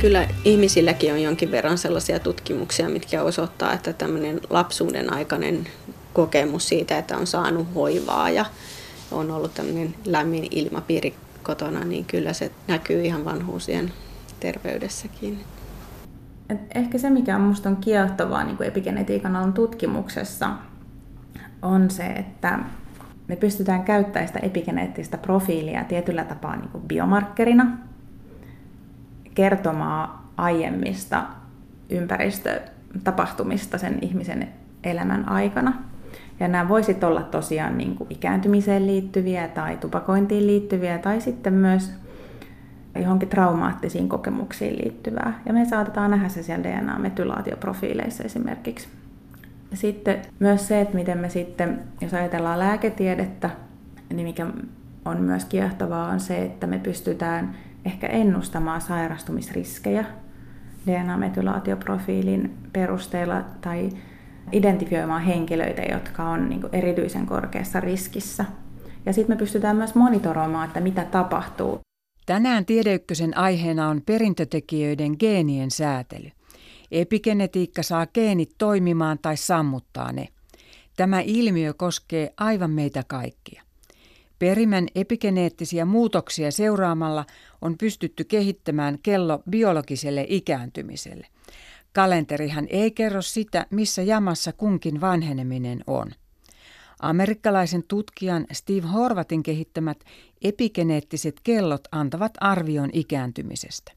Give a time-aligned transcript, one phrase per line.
[0.00, 5.66] Kyllä ihmisilläkin on jonkin verran sellaisia tutkimuksia, mitkä osoittaa, että tämmöinen lapsuuden aikainen
[6.12, 8.44] kokemus siitä, että on saanut hoivaa ja
[9.12, 13.92] on ollut tämmöinen lämmin ilmapiiri kotona, niin kyllä se näkyy ihan vanhuusien
[14.40, 15.40] terveydessäkin.
[16.50, 20.50] Et ehkä se, mikä on minusta on kiehtovaa niin epigenetiikan alan tutkimuksessa,
[21.62, 22.58] on se, että
[23.28, 27.89] me pystytään käyttämään sitä epigeneettistä profiilia tietyllä tapaa niin biomarkkerina
[29.34, 31.22] kertomaan aiemmista
[31.90, 34.48] ympäristötapahtumista sen ihmisen
[34.84, 35.72] elämän aikana.
[36.40, 41.92] Ja nämä voisit olla tosiaan niin kuin ikääntymiseen liittyviä tai tupakointiin liittyviä tai sitten myös
[42.94, 45.40] johonkin traumaattisiin kokemuksiin liittyvää.
[45.46, 48.88] Ja me saatetaan nähdä se siellä DNA-metylaatioprofiileissa esimerkiksi.
[49.74, 53.50] Sitten myös se, että miten me sitten, jos ajatellaan lääketiedettä,
[54.12, 54.46] niin mikä
[55.04, 60.04] on myös kiehtovaa, on se, että me pystytään ehkä ennustamaan sairastumisriskejä
[60.86, 63.90] DNA-metylaatioprofiilin perusteella tai
[64.52, 68.44] identifioimaan henkilöitä, jotka on niin erityisen korkeassa riskissä.
[69.06, 71.80] Ja sitten me pystytään myös monitoroimaan, että mitä tapahtuu.
[72.26, 76.30] Tänään Tiedeykkösen aiheena on perintötekijöiden geenien säätely.
[76.90, 80.28] Epigenetiikka saa geenit toimimaan tai sammuttaa ne.
[80.96, 83.62] Tämä ilmiö koskee aivan meitä kaikkia.
[84.40, 87.24] Perimän epigeneettisiä muutoksia seuraamalla
[87.60, 91.26] on pystytty kehittämään kello biologiselle ikääntymiselle.
[91.92, 96.10] Kalenterihan ei kerro sitä, missä jamassa kunkin vanheneminen on.
[97.02, 100.04] Amerikkalaisen tutkijan Steve Horvatin kehittämät
[100.42, 103.92] epigeneettiset kellot antavat arvion ikääntymisestä.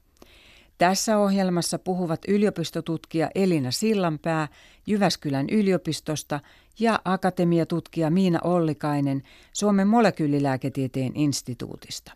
[0.78, 4.48] Tässä ohjelmassa puhuvat yliopistotutkija Elina Sillanpää
[4.86, 6.40] Jyväskylän yliopistosta
[6.80, 9.22] ja akatemiatutkija Miina Ollikainen
[9.52, 12.12] Suomen molekyylilääketieteen instituutista.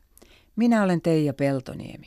[0.56, 2.06] Minä olen Teija Peltoniemi.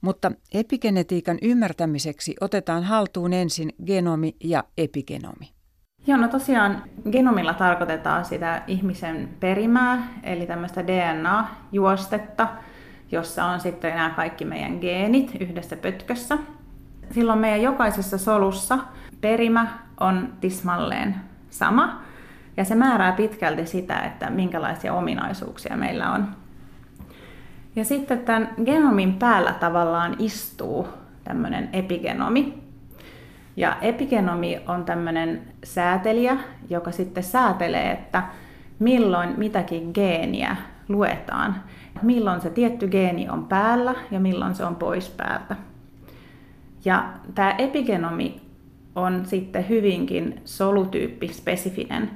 [0.00, 5.50] Mutta epigenetiikan ymmärtämiseksi otetaan haltuun ensin genomi ja epigenomi.
[6.06, 12.48] Joo, no tosiaan genomilla tarkoitetaan sitä ihmisen perimää, eli tämmöistä DNA-juostetta,
[13.12, 16.38] jossa on sitten nämä kaikki meidän geenit yhdessä pötkössä.
[17.10, 18.78] Silloin meidän jokaisessa solussa
[19.20, 22.02] perimä on tismalleen sama,
[22.56, 26.28] ja se määrää pitkälti sitä, että minkälaisia ominaisuuksia meillä on.
[27.76, 30.88] Ja sitten tämän genomin päällä tavallaan istuu
[31.24, 32.62] tämmöinen epigenomi.
[33.56, 36.36] Ja epigenomi on tämmöinen säätelijä,
[36.70, 38.22] joka sitten säätelee, että
[38.78, 40.56] milloin mitäkin geeniä
[40.88, 41.62] luetaan.
[42.02, 45.56] Milloin se tietty geeni on päällä ja milloin se on pois päältä.
[46.84, 48.47] Ja tämä epigenomi
[48.98, 52.10] on sitten hyvinkin solutyyppispesifinen.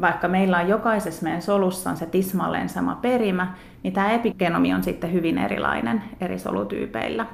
[0.00, 5.12] Vaikka meillä on jokaisessa meidän solussa se tismalleen sama perimä, niin tämä epigenomi on sitten
[5.12, 7.26] hyvin erilainen eri solutyypeillä.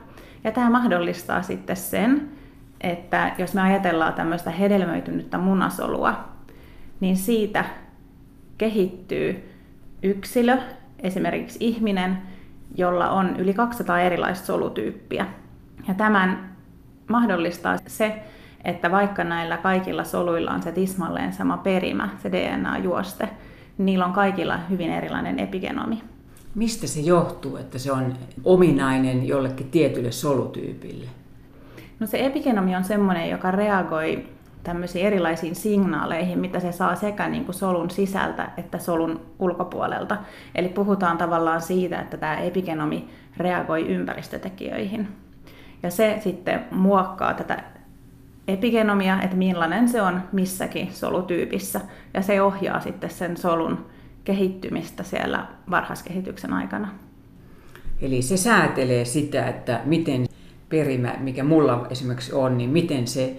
[0.44, 2.28] Ja tämä mahdollistaa sitten sen,
[2.80, 6.14] että jos me ajatellaan tämmöistä hedelmöitynyttä munasolua,
[7.00, 7.64] niin siitä
[8.58, 9.52] kehittyy
[10.02, 10.58] yksilö,
[10.98, 12.18] esimerkiksi ihminen,
[12.74, 15.26] jolla on yli 200 erilaista solutyyppiä.
[15.88, 16.52] Ja tämän
[17.08, 18.22] mahdollistaa se,
[18.64, 23.28] että vaikka näillä kaikilla soluilla on se tismalleen sama perimä, se DNA-juoste,
[23.78, 26.02] niin niillä on kaikilla hyvin erilainen epigenomi.
[26.54, 28.14] Mistä se johtuu, että se on
[28.44, 31.06] ominainen jollekin tietylle solutyypille?
[32.00, 34.26] No se epigenomi on semmoinen, joka reagoi
[34.62, 40.16] tämmöisiin erilaisiin signaaleihin, mitä se saa sekä niin kuin solun sisältä että solun ulkopuolelta.
[40.54, 45.08] Eli puhutaan tavallaan siitä, että tämä epigenomi reagoi ympäristötekijöihin.
[45.82, 47.64] Ja se sitten muokkaa tätä
[48.48, 51.80] epigenomia, että millainen se on missäkin solutyypissä.
[52.14, 53.86] Ja se ohjaa sitten sen solun
[54.24, 56.88] kehittymistä siellä varhaiskehityksen aikana.
[58.00, 60.26] Eli se säätelee sitä, että miten
[60.68, 63.36] perimä, mikä mulla esimerkiksi on, niin miten se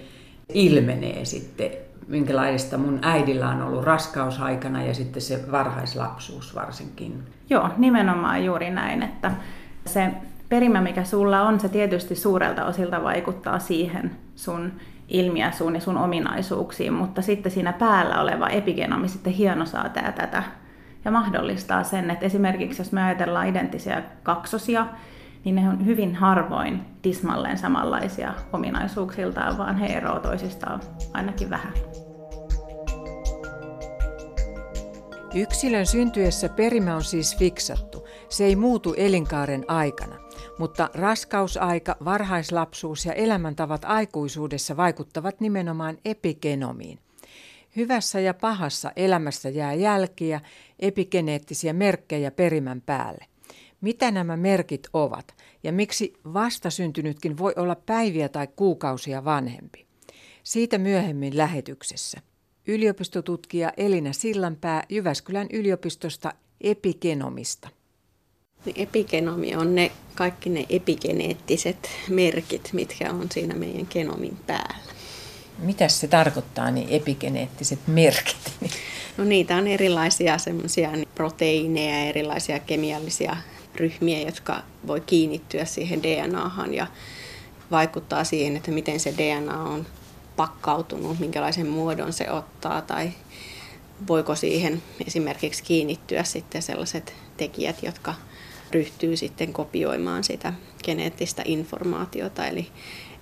[0.53, 1.69] ilmenee sitten,
[2.07, 7.23] minkälaista mun äidillä on ollut raskausaikana ja sitten se varhaislapsuus varsinkin.
[7.49, 9.31] Joo, nimenomaan juuri näin, että
[9.85, 10.09] se
[10.49, 14.71] perimä, mikä sulla on, se tietysti suurelta osilta vaikuttaa siihen sun
[15.13, 20.43] ilmiasuun ja sun ominaisuuksiin, mutta sitten siinä päällä oleva epigenomi sitten hienosaa tää tätä
[21.05, 24.87] ja mahdollistaa sen, että esimerkiksi jos me ajatellaan identtisiä kaksosia,
[25.43, 30.79] niin ne on hyvin harvoin tismalleen samanlaisia ominaisuuksiltaan, vaan he eroavat toisistaan
[31.13, 31.73] ainakin vähän.
[35.35, 38.07] Yksilön syntyessä perimä on siis fiksattu.
[38.29, 40.15] Se ei muutu elinkaaren aikana,
[40.57, 46.99] mutta raskausaika, varhaislapsuus ja elämäntavat aikuisuudessa vaikuttavat nimenomaan epigenomiin.
[47.75, 50.41] Hyvässä ja pahassa elämässä jää jälkiä,
[50.79, 53.25] epigeneettisiä merkkejä perimän päälle.
[53.81, 59.85] Mitä nämä merkit ovat ja miksi vastasyntynytkin voi olla päiviä tai kuukausia vanhempi.
[60.43, 62.21] Siitä myöhemmin lähetyksessä.
[62.67, 67.69] Yliopistotutkija Elina Sillanpää Jyväskylän yliopistosta epigenomista.
[68.75, 74.93] Epigenomi on ne kaikki ne epigeneettiset merkit, mitkä on siinä meidän genomin päällä.
[75.57, 78.51] Mitä se tarkoittaa, niin epigeneettiset merkit?
[79.17, 83.37] No niitä on erilaisia semmoisia proteiineja, erilaisia kemiallisia
[83.75, 86.87] ryhmiä, jotka voi kiinnittyä siihen DNAhan ja
[87.71, 89.85] vaikuttaa siihen, että miten se DNA on
[90.35, 93.11] pakkautunut, minkälaisen muodon se ottaa tai
[94.07, 98.13] voiko siihen esimerkiksi kiinnittyä sitten sellaiset tekijät, jotka
[98.73, 100.53] ryhtyy sitten kopioimaan sitä
[100.83, 102.47] geneettistä informaatiota.
[102.47, 102.67] Eli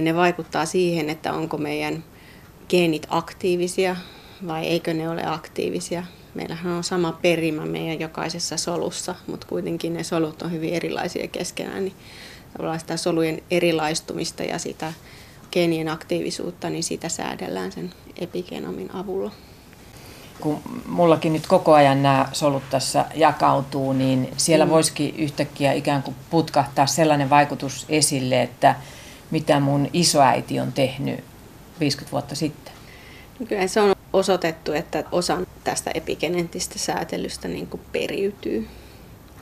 [0.02, 2.04] ne vaikuttaa siihen, että onko meidän
[2.70, 3.96] geenit aktiivisia
[4.48, 6.04] vai eikö ne ole aktiivisia.
[6.34, 11.86] Meillähän on sama perimä meidän jokaisessa solussa, mutta kuitenkin ne solut on hyvin erilaisia keskenään,
[11.86, 11.96] niin
[12.54, 14.94] tavallaan sitä solujen erilaistumista ja sitä
[15.52, 19.32] geenien aktiivisuutta, niin sitä säädellään sen epigenomin avulla.
[20.42, 24.72] Kun mullakin nyt koko ajan nämä solut tässä jakautuu, niin siellä mm.
[24.72, 28.76] voisikin yhtäkkiä ikään kuin putkahtaa sellainen vaikutus esille, että
[29.32, 31.24] mitä mun isoäiti on tehnyt
[31.80, 32.74] 50 vuotta sitten.
[33.48, 38.68] Kyllä se on osoitettu, että osa tästä epigeneettistä säätelystä niin kuin periytyy.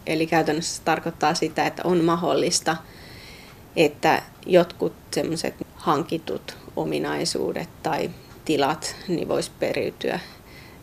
[0.08, 2.78] Eli käytännössä se tarkoittaa sitä, että on mahdollista,
[3.76, 8.10] että jotkut semmoiset hankitut ominaisuudet tai
[8.46, 10.20] tilat niin voisi periytyä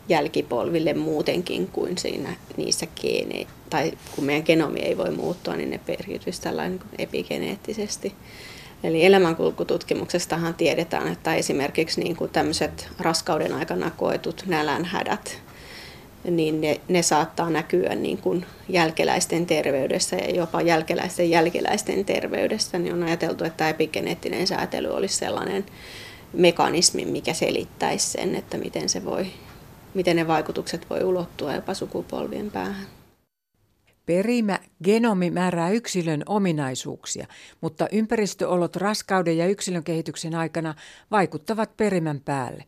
[0.09, 3.53] jälkipolville muutenkin kuin siinä niissä geeneissä.
[3.69, 8.13] Tai kun meidän genomi ei voi muuttua, niin ne periytyisi tällainen niin epigeneettisesti.
[8.83, 15.41] Eli elämänkulkututkimuksestahan tiedetään, että esimerkiksi niin kuin tämmöiset raskauden aikana koetut nälänhädät,
[16.23, 22.79] niin ne, ne saattaa näkyä niin kuin jälkeläisten terveydessä ja jopa jälkeläisten jälkeläisten terveydessä.
[22.79, 25.65] Niin on ajateltu, että epigeneettinen säätely olisi sellainen
[26.33, 29.27] mekanismi, mikä selittäisi sen, että miten, se voi,
[29.93, 32.87] miten ne vaikutukset voi ulottua jopa sukupolvien päähän.
[34.05, 37.27] Perimä genomi määrää yksilön ominaisuuksia,
[37.61, 40.75] mutta ympäristöolot raskauden ja yksilön kehityksen aikana
[41.11, 42.65] vaikuttavat perimän päälle.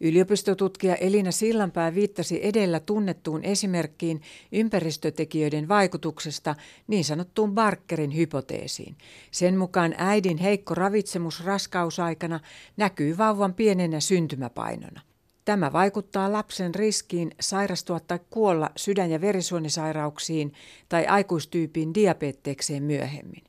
[0.00, 4.22] Yliopistotutkija Elina Sillanpää viittasi edellä tunnettuun esimerkkiin
[4.52, 6.54] ympäristötekijöiden vaikutuksesta
[6.86, 8.96] niin sanottuun Barkerin hypoteesiin.
[9.30, 12.40] Sen mukaan äidin heikko ravitsemus raskausaikana
[12.76, 15.00] näkyy vauvan pienenä syntymäpainona.
[15.48, 20.52] Tämä vaikuttaa lapsen riskiin sairastua tai kuolla sydän- ja verisuonisairauksiin
[20.88, 23.44] tai aikuistyypin diabetekseen myöhemmin.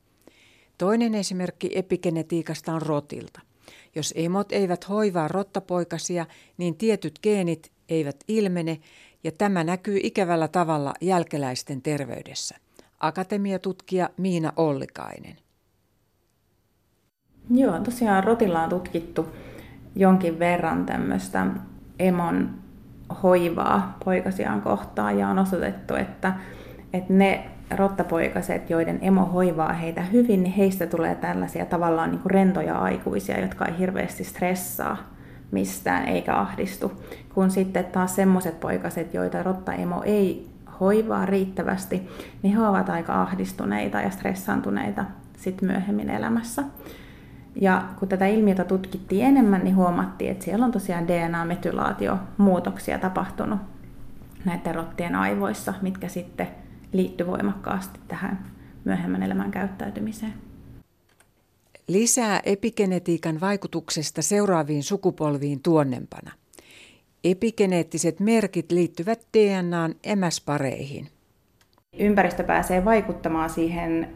[0.78, 3.42] Toinen esimerkki epigenetiikasta on rotilta.
[3.96, 6.26] Jos emot eivät hoivaa rottapoikasia,
[6.58, 8.80] niin tietyt geenit eivät ilmene
[9.24, 12.56] ja tämä näkyy ikävällä tavalla jälkeläisten terveydessä.
[13.00, 15.38] Akatemiatutkija Miina Ollikainen.
[17.50, 19.26] Joo, tosiaan rotilla on tutkittu
[19.96, 21.48] jonkin verran tämmöistä
[22.00, 22.50] emon
[23.24, 26.34] hoivaa poikasiaan kohtaan ja on osoitettu, että,
[26.94, 32.32] että ne rottapoikaset, joiden emo hoivaa heitä hyvin, niin heistä tulee tällaisia tavallaan niin kuin
[32.32, 34.98] rentoja aikuisia, jotka ei hirveästi stressaa
[35.52, 37.04] mistään eikä ahdistu.
[37.34, 42.10] Kun sitten taas semmoiset poikaset, joita rottaemo ei hoivaa riittävästi,
[42.44, 45.06] niin he ovat aika ahdistuneita ja stressaantuneita
[45.38, 46.64] sitten myöhemmin elämässä.
[47.62, 53.60] Ja kun tätä ilmiötä tutkittiin enemmän, niin huomattiin, että siellä on tosiaan DNA-metylaatio-muutoksia tapahtunut
[54.46, 56.48] näiden rottien aivoissa, mitkä sitten
[56.94, 58.46] liittyy voimakkaasti tähän
[58.86, 60.34] myöhemmän elämän käyttäytymiseen.
[61.88, 66.32] Lisää epigenetiikan vaikutuksesta seuraaviin sukupolviin tuonnempana.
[67.24, 71.08] Epigeneettiset merkit liittyvät DNAn emäspareihin.
[72.00, 74.10] Ympäristö pääsee vaikuttamaan siihen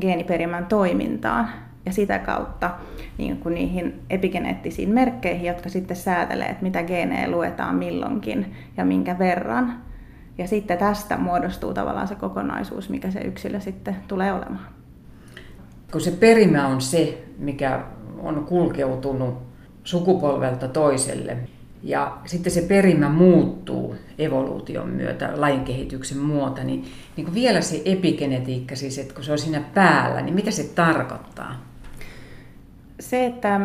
[0.00, 1.48] geeniperimän toimintaan
[1.86, 2.70] ja sitä kautta
[3.18, 9.18] niin kuin niihin epigeneettisiin merkkeihin, jotka sitten säätelee, että mitä geenejä luetaan milloinkin ja minkä
[9.18, 9.82] verran.
[10.38, 14.66] Ja sitten tästä muodostuu tavallaan se kokonaisuus, mikä se yksilö sitten tulee olemaan.
[15.92, 17.80] Kun se perimä on se, mikä
[18.18, 19.34] on kulkeutunut
[19.84, 21.36] sukupolvelta toiselle,
[21.82, 26.84] ja sitten se perimä muuttuu evoluution myötä, lajin kehityksen muuta, niin,
[27.16, 30.64] niin kuin vielä se epigenetiikka, siis että kun se on siinä päällä, niin mitä se
[30.74, 31.69] tarkoittaa?
[33.00, 33.60] Se, että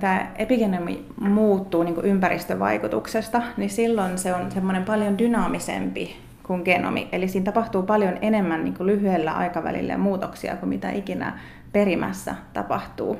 [0.00, 7.08] tämä epigenomi muuttuu niin ympäristövaikutuksesta, niin silloin se on semmoinen paljon dynaamisempi kuin genomi.
[7.12, 11.38] Eli siinä tapahtuu paljon enemmän niin lyhyellä aikavälillä muutoksia kuin mitä ikinä
[11.72, 13.16] perimässä tapahtuu.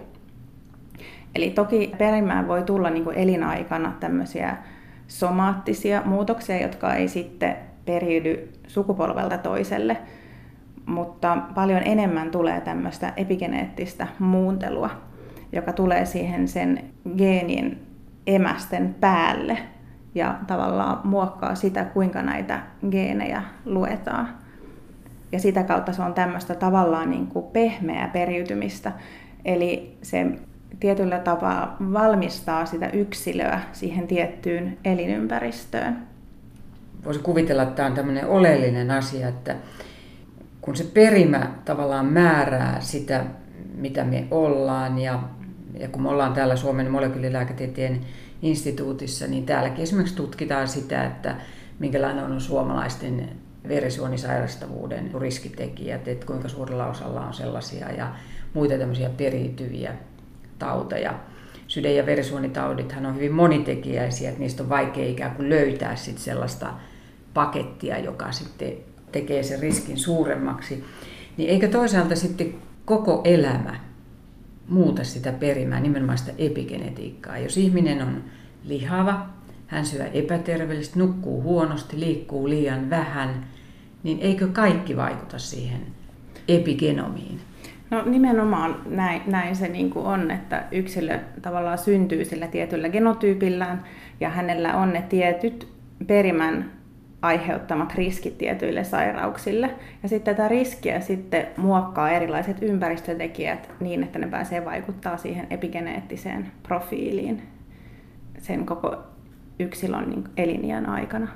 [1.34, 4.56] Eli toki perimään voi tulla niin elinaikana tämmöisiä
[5.08, 9.96] somaattisia muutoksia, jotka ei sitten periydy sukupolvelta toiselle.
[10.86, 14.90] mutta paljon enemmän tulee tämmöistä epigeneettistä muuntelua,
[15.52, 16.84] joka tulee siihen sen
[17.16, 17.78] geenien
[18.26, 19.58] emästen päälle
[20.14, 24.28] ja tavallaan muokkaa sitä, kuinka näitä geenejä luetaan.
[25.32, 28.92] Ja sitä kautta se on tämmöistä tavallaan niin kuin pehmeää periytymistä.
[29.44, 30.26] Eli se
[30.80, 35.98] tietyllä tapaa valmistaa sitä yksilöä siihen tiettyyn elinympäristöön.
[37.04, 39.56] Voisi kuvitella, että tämä on tämmöinen oleellinen asia, että
[40.60, 43.24] kun se perimä tavallaan määrää sitä,
[43.74, 45.20] mitä me ollaan ja,
[45.78, 48.00] ja kun me ollaan täällä Suomen molekyylilääketieteen
[48.42, 51.36] instituutissa, niin täälläkin esimerkiksi tutkitaan sitä, että
[51.78, 53.28] minkälainen on suomalaisten
[53.68, 58.14] verisuonisairastavuuden riskitekijät, että kuinka suurella osalla on sellaisia ja
[58.54, 59.94] muita tämmöisiä periytyviä
[60.58, 61.14] tauteja.
[61.66, 66.74] Sydän- ja verisuonitaudithan on hyvin monitekijäisiä, että niistä on vaikea ikään kuin löytää sit sellaista
[67.34, 68.72] pakettia, joka sitten
[69.12, 70.84] tekee sen riskin suuremmaksi.
[71.36, 72.54] Niin eikö toisaalta sitten
[72.84, 73.87] koko elämä
[74.68, 77.38] muuta sitä perimää, nimenomaan sitä epigenetiikkaa.
[77.38, 78.24] Jos ihminen on
[78.64, 79.26] lihava,
[79.66, 83.46] hän syö epäterveellisesti, nukkuu huonosti, liikkuu liian vähän,
[84.02, 85.80] niin eikö kaikki vaikuta siihen
[86.48, 87.40] epigenomiin?
[87.90, 93.84] No nimenomaan näin, näin se niin kuin on, että yksilö tavallaan syntyy sillä tietyllä genotyypillään
[94.20, 95.68] ja hänellä on ne tietyt
[96.06, 96.77] perimän
[97.22, 99.70] aiheuttamat riskit tietyille sairauksille.
[100.02, 106.52] Ja sitten tätä riskiä sitten muokkaa erilaiset ympäristötekijät niin, että ne pääsee vaikuttaa siihen epigeneettiseen
[106.62, 107.42] profiiliin
[108.38, 108.96] sen koko
[109.58, 111.28] yksilön niin eliniän aikana.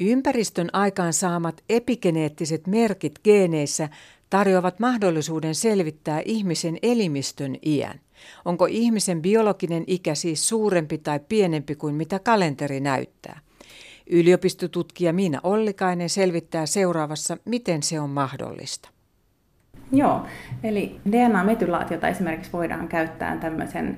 [0.00, 3.88] Ympäristön aikaan saamat epigeneettiset merkit geeneissä
[4.30, 8.00] tarjoavat mahdollisuuden selvittää ihmisen elimistön iän.
[8.44, 13.40] Onko ihmisen biologinen ikä siis suurempi tai pienempi kuin mitä kalenteri näyttää?
[14.10, 18.88] Yliopistotutkija Miina Ollikainen selvittää seuraavassa, miten se on mahdollista.
[19.92, 20.26] Joo,
[20.62, 23.96] eli DNA-metylaatiota esimerkiksi voidaan käyttää tämmöisen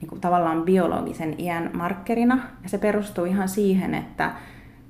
[0.00, 2.38] niin kuin tavallaan biologisen iän markkerina.
[2.62, 4.32] Ja se perustuu ihan siihen, että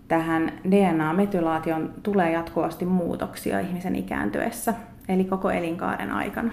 [0.09, 4.75] tähän DNA-metylaation tulee jatkuvasti muutoksia ihmisen ikääntyessä,
[5.09, 6.53] eli koko elinkaaren aikana.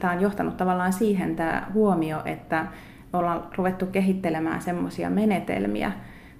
[0.00, 2.66] Tämä on johtanut tavallaan siihen tämä huomio, että
[3.12, 5.92] ollaan ruvettu kehittelemään semmoisia menetelmiä,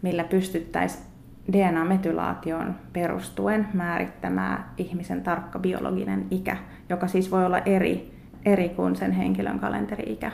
[0.02, 1.04] millä pystyttäisiin
[1.52, 6.57] DNA-metylaation perustuen määrittämään ihmisen tarkka biologinen ikä,
[6.88, 8.12] joka siis voi olla eri,
[8.45, 10.33] eri kuin sen henkilön kalenteri-ikä.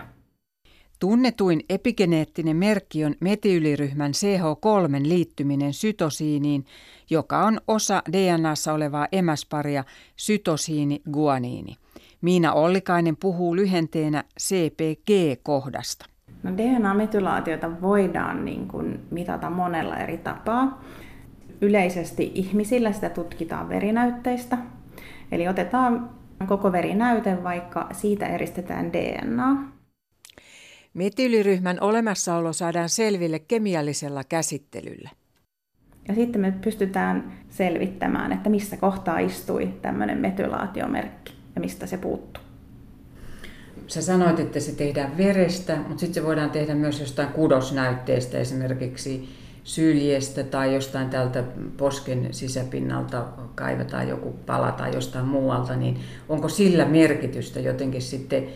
[0.98, 6.64] Tunnetuin epigeneettinen merkki on metyyliryhmän CH3 liittyminen sytosiiniin,
[7.10, 9.84] joka on osa DNAssa olevaa emäsparia
[10.16, 11.74] sytosiini-guaniini.
[12.20, 16.06] Miina Ollikainen puhuu lyhenteenä CPG-kohdasta.
[16.42, 20.84] No DNA-metylaatiota voidaan niin kuin mitata monella eri tapaa.
[21.60, 24.58] Yleisesti ihmisillä sitä tutkitaan verinäytteistä.
[25.32, 26.10] Eli otetaan
[26.46, 29.72] koko verinäyte, vaikka siitä eristetään DNA.
[30.94, 35.10] Metyyliryhmän olemassaolo saadaan selville kemiallisella käsittelyllä.
[36.08, 42.45] Ja sitten me pystytään selvittämään, että missä kohtaa istui tämmöinen metylaatiomerkki ja mistä se puuttuu.
[43.86, 49.28] Sä sanoit, että se tehdään verestä, mutta sitten se voidaan tehdä myös jostain kudosnäytteestä, esimerkiksi
[49.64, 51.44] syljestä tai jostain tältä
[51.76, 53.24] posken sisäpinnalta
[53.54, 58.46] kaivetaan joku pala tai jostain muualta, niin onko sillä merkitystä jotenkin sitten,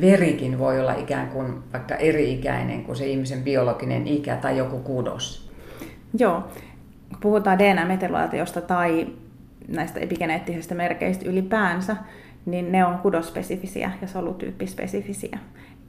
[0.00, 5.50] verikin voi olla ikään kuin vaikka eri-ikäinen kuin se ihmisen biologinen ikä tai joku kudos?
[6.18, 6.44] Joo,
[7.20, 9.06] puhutaan DNA-metylaatiosta tai
[9.68, 11.96] näistä epigeneettisistä merkeistä ylipäänsä,
[12.46, 15.38] niin ne on kudospesifisiä ja solutyyppispesifisiä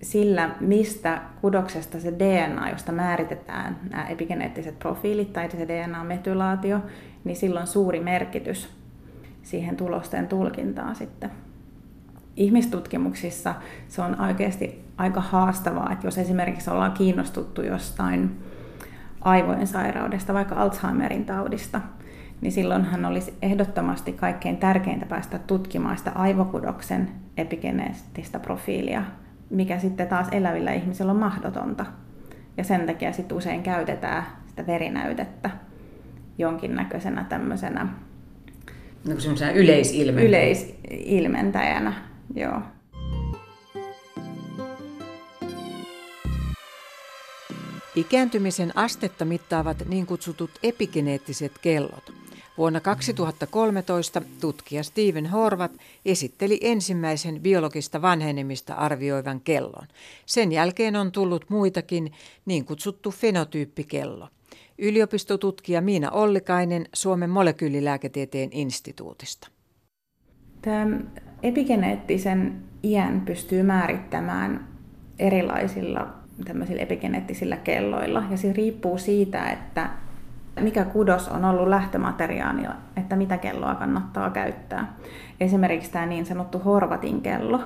[0.01, 6.79] sillä, mistä kudoksesta se DNA, josta määritetään nämä epigeneettiset profiilit tai se DNA-metylaatio,
[7.23, 8.69] niin silloin suuri merkitys
[9.43, 11.31] siihen tulosten tulkintaan sitten.
[12.35, 13.55] Ihmistutkimuksissa
[13.87, 18.37] se on oikeasti aika haastavaa, että jos esimerkiksi ollaan kiinnostuttu jostain
[19.21, 21.81] aivojen sairaudesta, vaikka Alzheimerin taudista,
[22.41, 29.03] niin silloinhan olisi ehdottomasti kaikkein tärkeintä päästä tutkimaan sitä aivokudoksen epigeneettistä profiilia
[29.49, 31.85] mikä sitten taas elävillä ihmisillä on mahdotonta.
[32.57, 35.49] Ja sen takia sitten usein käytetään sitä verinäytettä
[36.37, 37.87] jonkinnäköisenä tämmöisenä
[39.07, 39.13] no,
[39.55, 40.27] yleisilmentäjänä.
[40.27, 41.93] yleisilmentäjänä.
[42.35, 42.61] Joo.
[47.95, 52.13] Ikääntymisen astetta mittaavat niin kutsutut epigeneettiset kellot.
[52.57, 55.71] Vuonna 2013 tutkija Steven Horvat
[56.05, 59.87] esitteli ensimmäisen biologista vanhenemista arvioivan kellon.
[60.25, 62.11] Sen jälkeen on tullut muitakin,
[62.45, 64.29] niin kutsuttu fenotyyppikello.
[64.77, 69.47] Yliopistotutkija Miina Ollikainen Suomen molekyylilääketieteen instituutista.
[70.61, 70.99] Tämä
[71.43, 74.67] epigeneettisen iän pystyy määrittämään
[75.19, 76.07] erilaisilla
[76.45, 78.23] tämmöisillä epigeneettisillä kelloilla.
[78.31, 79.89] Ja se riippuu siitä, että
[80.59, 84.93] mikä kudos on ollut lähtömateriaalilla, että mitä kelloa kannattaa käyttää.
[85.39, 87.59] Esimerkiksi tämä niin sanottu Horvatin kello,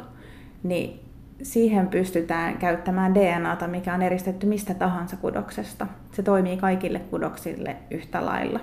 [0.64, 1.00] niin
[1.44, 5.88] siihen pystytään käyttämään DNAta, mikä on eristetty mistä tahansa kudoksesta.
[6.12, 8.60] Se toimii kaikille kudoksille yhtä lailla.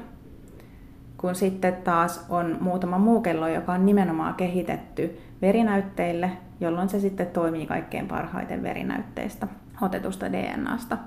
[1.16, 6.30] Kun sitten taas on muutama muu kello, joka on nimenomaan kehitetty verinäytteille,
[6.60, 9.48] jolloin se sitten toimii kaikkein parhaiten verinäytteistä
[9.80, 10.98] otetusta DNAsta.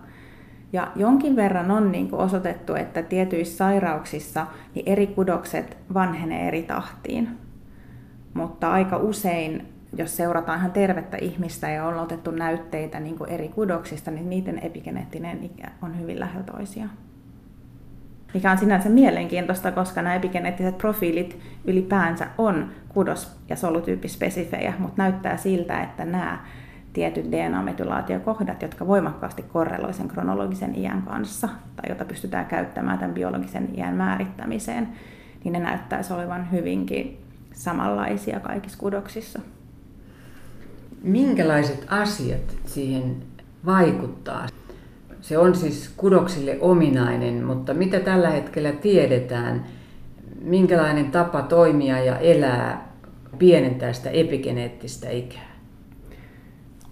[0.73, 6.63] Ja jonkin verran on niin kuin osoitettu, että tietyissä sairauksissa niin eri kudokset vanhenee eri
[6.63, 7.37] tahtiin.
[8.33, 13.49] Mutta aika usein, jos seurataan ihan tervettä ihmistä ja on otettu näytteitä niin kuin eri
[13.49, 16.91] kudoksista, niin niiden epigeneettinen ikä on hyvin lähellä toisiaan.
[18.33, 25.37] Mikä on sinänsä mielenkiintoista, koska nämä epigeneettiset profiilit ylipäänsä on kudos- ja solutyyppispesifejä, mutta näyttää
[25.37, 26.39] siltä, että nämä
[26.93, 33.69] tietyt DNA-metylaatiokohdat, jotka voimakkaasti korreloivat sen kronologisen iän kanssa, tai jota pystytään käyttämään tämän biologisen
[33.77, 34.87] iän määrittämiseen,
[35.43, 37.17] niin ne näyttäisi olevan hyvinkin
[37.53, 39.39] samanlaisia kaikissa kudoksissa.
[41.03, 43.15] Minkälaiset asiat siihen
[43.65, 44.47] vaikuttaa?
[45.21, 49.65] Se on siis kudoksille ominainen, mutta mitä tällä hetkellä tiedetään,
[50.41, 52.91] minkälainen tapa toimia ja elää
[53.37, 55.50] pienentää sitä epigeneettistä ikää?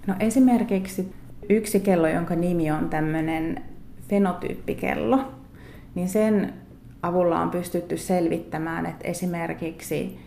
[0.07, 1.13] No esimerkiksi
[1.49, 3.63] yksi kello, jonka nimi on tämmöinen
[4.09, 5.19] fenotyyppikello,
[5.95, 6.53] niin sen
[7.01, 10.19] avulla on pystytty selvittämään, että esimerkiksi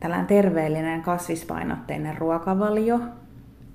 [0.00, 3.00] tällainen terveellinen kasvispainotteinen ruokavalio,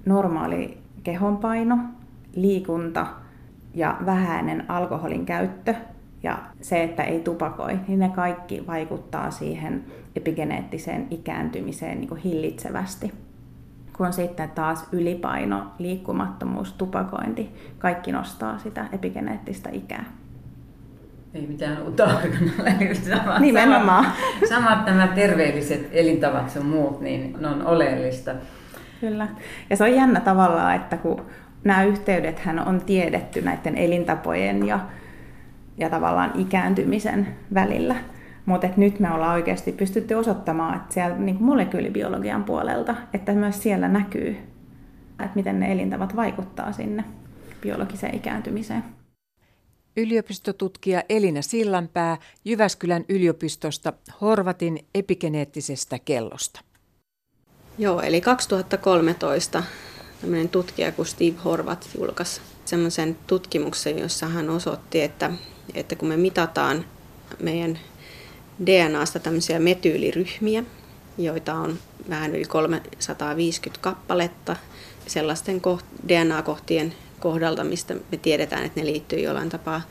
[0.05, 1.77] normaali kehonpaino,
[2.35, 3.07] liikunta
[3.73, 5.75] ja vähäinen alkoholin käyttö
[6.23, 9.83] ja se, että ei tupakoi, niin ne kaikki vaikuttaa siihen
[10.15, 13.13] epigeneettiseen ikääntymiseen niin kuin hillitsevästi
[13.97, 20.05] kun sitten taas ylipaino, liikkumattomuus, tupakointi, kaikki nostaa sitä epigeneettistä ikää.
[21.33, 22.09] Ei mitään uutta
[23.09, 24.05] samat, Nimenomaan.
[24.05, 28.31] Samat, samat nämä terveelliset elintavat ja muut, niin ne on oleellista.
[29.01, 29.27] Kyllä.
[29.69, 31.25] Ja se on jännä tavallaan, että kun
[31.63, 34.79] nämä yhteydethän on tiedetty näiden elintapojen ja,
[35.77, 37.95] ja tavallaan ikääntymisen välillä,
[38.47, 43.87] mutta nyt me ollaan oikeasti pystytty osoittamaan, että siellä niin molekyylibiologian puolelta, että myös siellä
[43.87, 44.29] näkyy,
[45.19, 47.03] että miten ne elintavat vaikuttaa sinne
[47.61, 48.83] biologiseen ikääntymiseen.
[49.97, 56.61] Yliopistotutkija Elina Sillanpää Jyväskylän yliopistosta Horvatin epigeneettisestä kellosta.
[57.77, 59.63] Joo, eli 2013
[60.21, 65.31] tämmöinen tutkija kuin Steve Horvat julkaisi semmoisen tutkimuksen, jossa hän osoitti, että,
[65.73, 66.85] että kun me mitataan
[67.39, 67.79] meidän
[68.65, 70.63] DNAsta tämmöisiä metyyliryhmiä,
[71.17, 74.55] joita on vähän yli 350 kappaletta
[75.07, 75.61] sellaisten
[76.07, 79.81] DNA-kohtien kohdalta, mistä me tiedetään, että ne liittyy jollain tapaa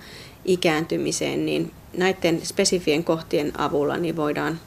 [0.44, 4.60] ikääntymiseen, niin näiden spesifien kohtien avulla niin voidaan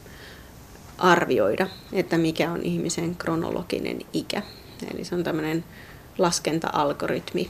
[0.97, 4.41] arvioida, että mikä on ihmisen kronologinen ikä.
[4.93, 5.63] Eli se on tämmöinen
[6.17, 7.49] laskenta-algoritmi,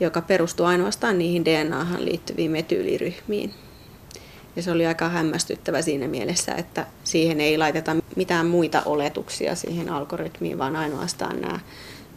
[0.00, 3.54] joka perustuu ainoastaan niihin DNAhan liittyviin metyyliryhmiin.
[4.56, 9.88] Ja se oli aika hämmästyttävä siinä mielessä, että siihen ei laiteta mitään muita oletuksia siihen
[9.88, 11.60] algoritmiin, vaan ainoastaan nämä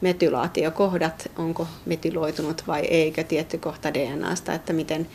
[0.02, 5.08] metylaatiokohdat, onko metyloitunut vai eikö tietty kohta DNAsta, että miten,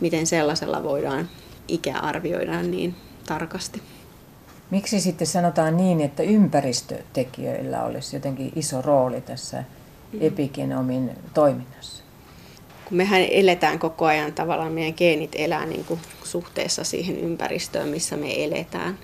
[0.00, 1.28] miten sellaisella voidaan
[1.68, 2.94] ikä arvioida niin
[3.26, 3.82] tarkasti.
[4.70, 9.64] Miksi sitten sanotaan niin, että ympäristötekijöillä olisi jotenkin iso rooli tässä
[10.20, 12.01] epigenomin toiminnassa?
[12.92, 18.44] Mehän eletään koko ajan tavallaan, meidän geenit elää niin kuin suhteessa siihen ympäristöön, missä me
[18.44, 18.98] eletään.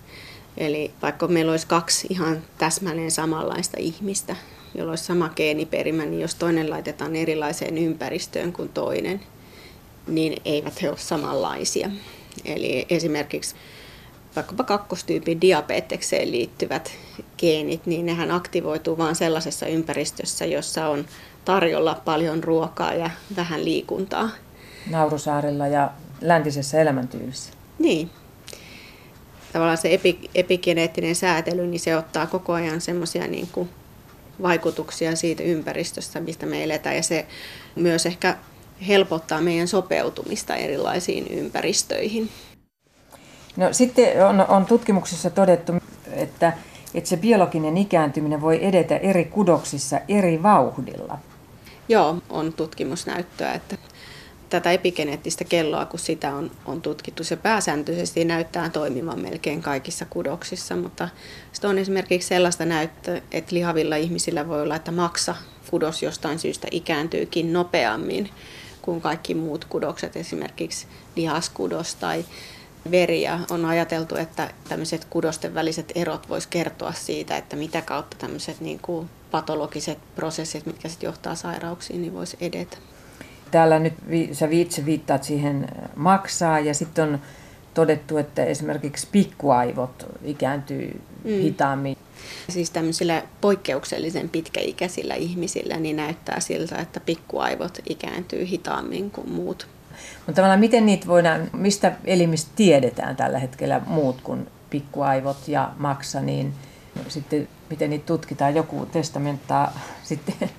[0.57, 4.37] Eli vaikka meillä olisi kaksi ihan täsmälleen samanlaista ihmistä,
[4.75, 9.21] jolla olisi sama geeniperimä, niin jos toinen laitetaan erilaiseen ympäristöön kuin toinen,
[10.07, 11.91] niin eivät he ole samanlaisia.
[12.45, 13.55] Eli esimerkiksi
[14.37, 16.93] vaikkapa kakkostyypin diabetekseen liittyvät
[17.39, 21.07] geenit, niin nehän aktivoituu vain sellaisessa ympäristössä, jossa on
[21.49, 24.31] tarjolla paljon ruokaa ja vähän liikuntaa.
[24.91, 27.53] Naurusaarilla ja läntisessä elämäntyylissä.
[27.79, 28.11] Niin.
[29.53, 33.69] Tavallaan se epi, epigeneettinen säätely, niin se ottaa koko ajan semmoisia niin kuin
[34.43, 36.97] vaikutuksia siitä ympäristöstä, mistä me eletään.
[36.97, 37.27] Ja se
[37.75, 38.37] myös ehkä
[38.89, 42.29] helpottaa meidän sopeutumista erilaisiin ympäristöihin.
[43.57, 45.73] No, sitten on, on tutkimuksissa todettu,
[46.13, 46.53] että,
[46.95, 51.19] että se biologinen ikääntyminen voi edetä eri kudoksissa eri vauhdilla.
[51.89, 53.79] Joo, on tutkimusnäyttöä, että
[54.51, 60.77] tätä epigeneettistä kelloa, kun sitä on, on tutkittu, se pääsääntöisesti näyttää toimivan melkein kaikissa kudoksissa,
[60.77, 61.09] mutta
[61.53, 65.35] sitten on esimerkiksi sellaista näyttöä, että lihavilla ihmisillä voi olla, että maksa
[65.71, 68.31] kudos jostain syystä ikääntyykin nopeammin
[68.83, 72.25] kuin kaikki muut kudokset, esimerkiksi lihaskudos tai
[72.91, 73.23] veri.
[73.23, 78.61] Ja on ajateltu, että tämmöiset kudosten väliset erot vois kertoa siitä, että mitä kautta tämmöiset
[78.61, 82.77] niin kuin patologiset prosessit, mitkä sitten johtaa sairauksiin, niin voisi edetä.
[83.51, 83.95] Täällä nyt
[84.33, 87.19] sä itse viittaat siihen maksaa ja sitten on
[87.75, 91.31] todettu, että esimerkiksi pikkuaivot ikääntyy mm.
[91.31, 91.97] hitaammin.
[92.49, 99.67] Siis tämmöisillä poikkeuksellisen pitkäikäisillä ihmisillä niin näyttää siltä, että pikkuaivot ikääntyy hitaammin kuin muut.
[100.17, 106.21] Mutta tavallaan miten niitä voidaan, mistä elimistä tiedetään tällä hetkellä muut kuin pikkuaivot ja maksa,
[106.21, 106.55] niin
[107.09, 110.51] sitten miten niitä tutkitaan, joku testamenttaa sitten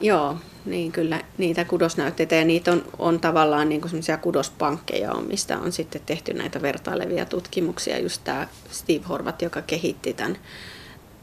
[0.00, 3.92] Joo, niin kyllä niitä kudosnäytteitä ja niitä on, on tavallaan niin kuin
[4.22, 7.98] kudospankkeja on, mistä on sitten tehty näitä vertailevia tutkimuksia.
[7.98, 10.36] Just tämä Steve Horvat, joka kehitti tämän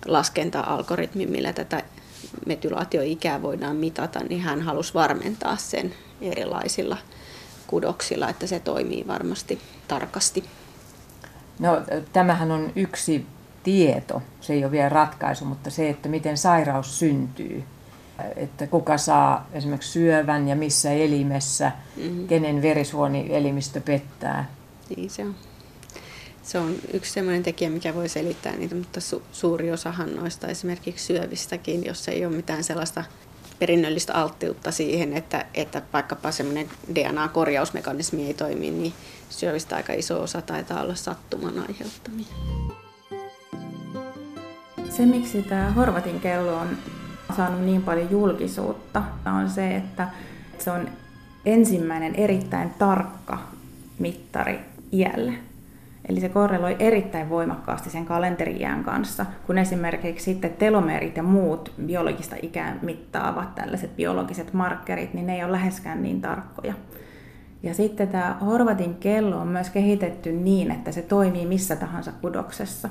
[0.06, 1.84] laskenta-algoritmin, millä tätä
[2.46, 6.98] metylaatioikää voidaan mitata, niin hän halusi varmentaa sen erilaisilla
[7.68, 10.44] kudoksilla, että se toimii varmasti tarkasti.
[11.60, 11.82] No,
[12.14, 13.26] tämähän on yksi
[13.68, 17.64] tieto, se ei ole vielä ratkaisu, mutta se, että miten sairaus syntyy,
[18.36, 22.28] että kuka saa esimerkiksi syövän ja missä elimessä, mm-hmm.
[22.28, 24.52] kenen verisuonielimistö pettää.
[24.96, 25.36] Niin se on.
[26.44, 31.06] Se on yksi sellainen tekijä, mikä voi selittää niitä, mutta su- suuri osahan noista esimerkiksi
[31.06, 33.04] syövistäkin, jos ei ole mitään sellaista
[33.60, 38.94] perinnöllistä alttiutta siihen, että, että vaikkapa semmoinen DNA-korjausmekanismi ei toimi, niin
[39.30, 42.57] syövistä aika iso osa taitaa olla sattuman aiheuttamia.
[44.98, 46.68] Se, miksi tämä Horvatin kello on
[47.38, 50.08] saanut niin paljon julkisuutta, on se, että
[50.60, 50.90] se on
[51.46, 53.38] ensimmäinen erittäin tarkka
[54.00, 54.60] mittari
[54.92, 55.34] iälle.
[56.10, 62.36] Eli se korreloi erittäin voimakkaasti sen kalenteriään kanssa, kun esimerkiksi sitten telomerit ja muut biologista
[62.42, 66.74] ikää mittaavat tällaiset biologiset markkerit, niin ne ei ole läheskään niin tarkkoja.
[67.64, 72.90] Ja sitten tämä Horvatin kello on myös kehitetty niin, että se toimii missä tahansa kudoksessa.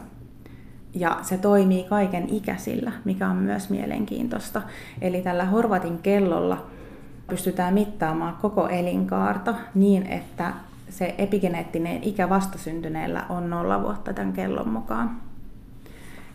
[0.95, 4.63] Ja se toimii kaiken ikäisillä, mikä on myös mielenkiintoista.
[5.01, 6.67] Eli tällä Horvatin kellolla
[7.29, 10.53] pystytään mittaamaan koko elinkaarta niin, että
[10.89, 15.21] se epigeneettinen ikä vastasyntyneellä on nolla vuotta tämän kellon mukaan.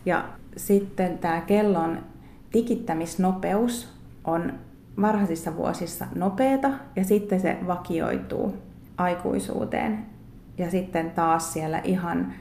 [0.06, 0.24] Ja
[0.56, 1.98] sitten tämä kellon
[2.50, 3.88] tikittämisnopeus
[4.24, 4.52] on
[5.00, 8.56] varhaisissa vuosissa nopeata ja sitten se vakioituu
[8.96, 10.06] aikuisuuteen.
[10.58, 12.32] Ja sitten taas siellä ihan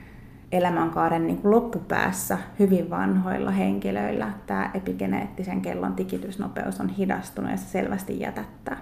[0.51, 7.69] elämänkaaren niin kuin loppupäässä hyvin vanhoilla henkilöillä tämä epigeneettisen kellon tikitysnopeus on hidastunut ja se
[7.69, 8.77] selvästi jätättää.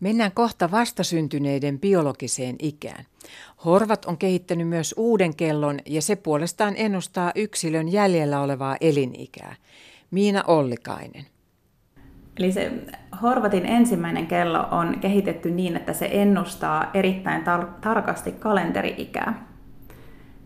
[0.00, 3.04] Mennään kohta vastasyntyneiden biologiseen ikään.
[3.64, 9.54] Horvat on kehittänyt myös uuden kellon ja se puolestaan ennustaa yksilön jäljellä olevaa elinikää.
[10.10, 11.26] Miina Ollikainen.
[12.38, 12.72] Eli se
[13.22, 19.51] Horvatin ensimmäinen kello on kehitetty niin, että se ennustaa erittäin tar- tarkasti kalenteriikää.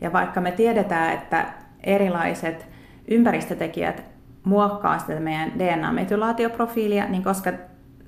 [0.01, 1.47] Ja vaikka me tiedetään, että
[1.85, 2.67] erilaiset
[3.09, 4.05] ympäristötekijät
[4.45, 7.53] muokkaa sitä meidän DNA-metylaatioprofiilia, niin koska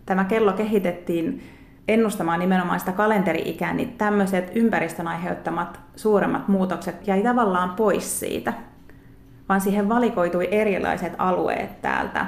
[0.06, 1.42] tämä kello kehitettiin
[1.88, 8.52] ennustamaan nimenomaan sitä kalenteriikää, niin tämmöiset ympäristön aiheuttamat suuremmat muutokset jäi tavallaan pois siitä,
[9.48, 12.26] vaan siihen valikoitui erilaiset alueet täältä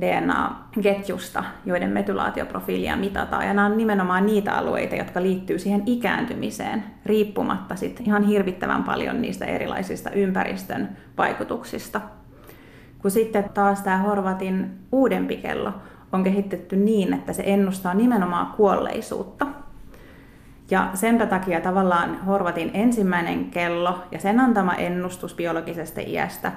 [0.00, 3.46] DNA-ketjusta, joiden metylaatioprofiilia mitataan.
[3.46, 9.22] Ja nämä on nimenomaan niitä alueita, jotka liittyy siihen ikääntymiseen, riippumatta sit ihan hirvittävän paljon
[9.22, 12.00] niistä erilaisista ympäristön vaikutuksista.
[12.98, 15.72] Kun sitten taas tämä Horvatin uudempi kello
[16.12, 19.46] on kehitetty niin, että se ennustaa nimenomaan kuolleisuutta.
[20.70, 26.52] Ja sen takia tavallaan Horvatin ensimmäinen kello ja sen antama ennustus biologisesta iästä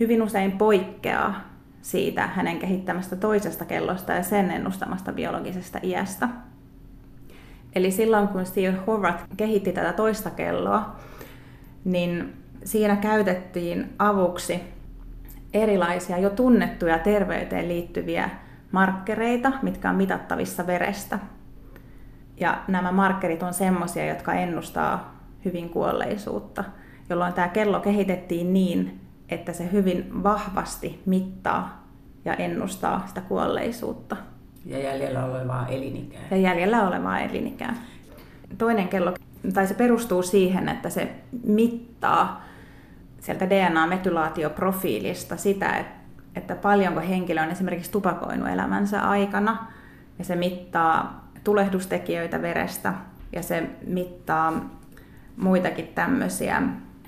[0.00, 1.55] hyvin usein poikkeaa
[1.86, 6.28] siitä hänen kehittämästä toisesta kellosta ja sen ennustamasta biologisesta iästä.
[7.74, 10.96] Eli silloin kun Steve Horvath kehitti tätä toista kelloa,
[11.84, 12.32] niin
[12.64, 14.60] siinä käytettiin avuksi
[15.54, 18.30] erilaisia jo tunnettuja terveyteen liittyviä
[18.72, 21.18] markkereita, mitkä on mitattavissa verestä.
[22.40, 26.64] Ja nämä markkerit on semmoisia, jotka ennustaa hyvin kuolleisuutta,
[27.10, 31.86] jolloin tämä kello kehitettiin niin, että se hyvin vahvasti mittaa
[32.24, 34.16] ja ennustaa sitä kuolleisuutta.
[34.66, 36.20] Ja jäljellä olevaa elinikää.
[36.30, 37.74] Ja jäljellä olevaa elinikää.
[38.58, 39.14] Toinen kello,
[39.54, 41.14] tai se perustuu siihen, että se
[41.46, 42.44] mittaa
[43.20, 45.84] sieltä DNA-metylaatioprofiilista sitä,
[46.36, 49.66] että paljonko henkilö on esimerkiksi tupakoinut elämänsä aikana.
[50.18, 52.94] Ja se mittaa tulehdustekijöitä verestä
[53.32, 54.70] ja se mittaa
[55.36, 56.62] muitakin tämmöisiä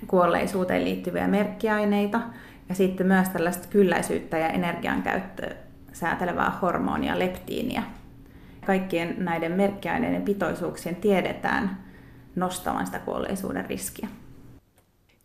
[0.07, 2.21] kuolleisuuteen liittyviä merkkiaineita
[2.69, 5.55] ja sitten myös tällaista kylläisyyttä ja energiankäyttöä
[5.93, 7.83] säätelevää hormonia leptiiniä.
[8.65, 11.83] Kaikkien näiden merkkiaineiden pitoisuuksien tiedetään
[12.35, 14.07] nostavan sitä kuolleisuuden riskiä.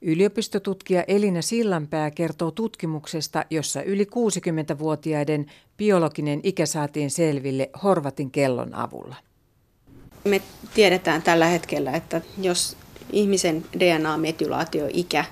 [0.03, 9.17] Yliopistotutkija Elina Sillanpää kertoo tutkimuksesta, jossa yli 60-vuotiaiden biologinen ikä saatiin selville Horvatin kellon avulla.
[10.25, 10.41] Me
[10.75, 12.77] tiedetään tällä hetkellä, että jos
[13.15, 15.25] ihmisen DNA-metylaatioikä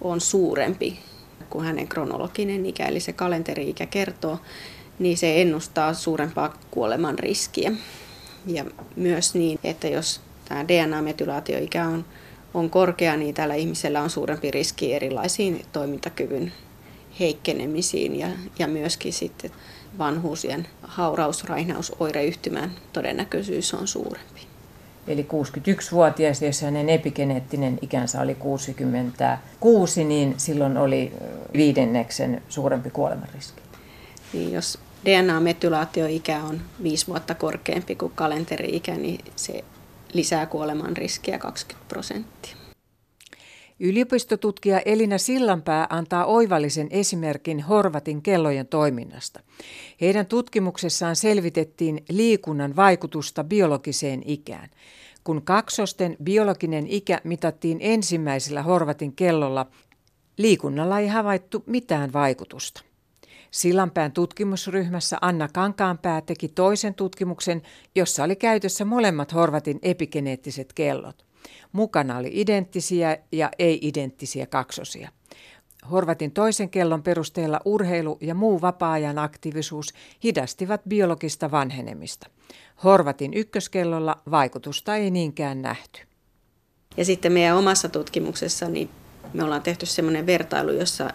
[0.00, 0.98] on suurempi
[1.50, 4.38] kuin hänen kronologinen ikä, eli se kalenteri-ikä kertoo,
[4.98, 7.72] niin se ennustaa suurempaa kuoleman riskiä.
[8.46, 8.64] Ja
[8.96, 12.04] myös niin, että jos tämä DNA-metylaatioikä on,
[12.54, 16.52] on korkea, niin tällä ihmisellä on suurempi riski erilaisiin toimintakyvyn
[17.20, 18.28] heikkenemisiin ja,
[18.58, 19.50] ja myöskin sitten
[19.98, 24.47] vanhuusien hauraus, rainausoireyhtymän todennäköisyys on suurempi.
[25.08, 31.12] Eli 61-vuotias, jos hänen epigeneettinen ikänsä oli 66, niin silloin oli
[31.52, 33.62] viidenneksen suurempi kuolemanriski.
[34.32, 39.64] Niin jos DNA-metylaatioikä on viisi vuotta korkeampi kuin kalenteri-ikä, niin se
[40.12, 42.56] lisää kuoleman riskiä 20 prosenttia.
[43.80, 49.40] Yliopistotutkija Elina Sillanpää antaa oivallisen esimerkin Horvatin kellojen toiminnasta.
[50.00, 54.70] Heidän tutkimuksessaan selvitettiin liikunnan vaikutusta biologiseen ikään.
[55.24, 59.66] Kun kaksosten biologinen ikä mitattiin ensimmäisellä Horvatin kellolla,
[60.36, 62.82] liikunnalla ei havaittu mitään vaikutusta.
[63.50, 67.62] Sillanpään tutkimusryhmässä Anna Kankaanpää teki toisen tutkimuksen,
[67.94, 71.27] jossa oli käytössä molemmat Horvatin epigeneettiset kellot.
[71.72, 75.10] Mukana oli identtisiä ja ei-identtisiä kaksosia.
[75.90, 82.26] Horvatin toisen kellon perusteella urheilu ja muu vapaa-ajan aktiivisuus hidastivat biologista vanhenemista.
[82.84, 86.00] Horvatin ykköskellolla vaikutusta ei niinkään nähty.
[86.96, 88.90] Ja sitten meidän omassa tutkimuksessa niin
[89.32, 91.10] me ollaan tehty semmoinen vertailu, jossa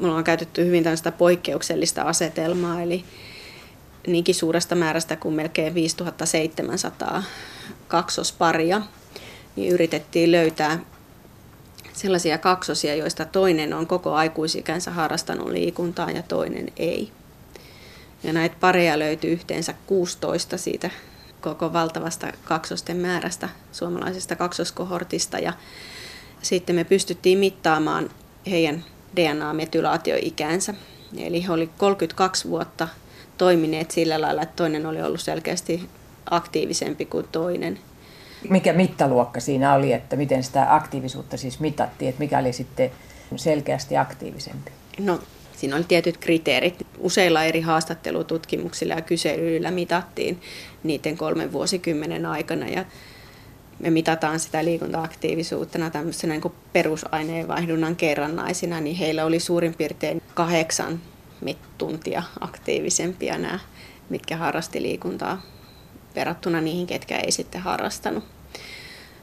[0.00, 3.04] me ollaan käytetty hyvin tällaista poikkeuksellista asetelmaa, eli
[4.06, 7.22] niinkin suuresta määrästä kuin melkein 5700
[7.88, 8.82] kaksosparia,
[9.56, 10.78] niin yritettiin löytää
[11.92, 17.12] sellaisia kaksosia, joista toinen on koko aikuisikänsä harrastanut liikuntaa ja toinen ei.
[18.22, 20.90] Ja näitä pareja löytyi yhteensä 16 siitä
[21.40, 25.38] koko valtavasta kaksosten määrästä suomalaisesta kaksoskohortista.
[25.38, 25.52] Ja
[26.42, 28.10] sitten me pystyttiin mittaamaan
[28.50, 28.84] heidän
[29.16, 30.74] DNA-metylaatioikänsä.
[31.16, 32.88] Eli he oli 32 vuotta
[33.38, 35.88] toimineet sillä lailla, että toinen oli ollut selkeästi
[36.30, 37.78] aktiivisempi kuin toinen.
[38.50, 42.90] Mikä mittaluokka siinä oli, että miten sitä aktiivisuutta siis mitattiin, että mikä oli sitten
[43.36, 44.70] selkeästi aktiivisempi?
[45.00, 45.18] No
[45.62, 46.86] Siinä oli tietyt kriteerit.
[46.98, 50.40] Useilla eri haastattelututkimuksilla ja kyselyillä mitattiin
[50.82, 52.68] niiden kolmen vuosikymmenen aikana.
[52.68, 52.84] Ja
[53.78, 61.00] me mitataan sitä liikuntaaktiivisuutena tämmöisenä niin perusaineenvaihdunnan kerrannaisina, niin heillä oli suurin piirtein kahdeksan
[61.78, 63.58] tuntia aktiivisempia nämä,
[64.08, 65.42] mitkä harrasti liikuntaa
[66.14, 68.24] verrattuna niihin, ketkä ei sitten harrastanut.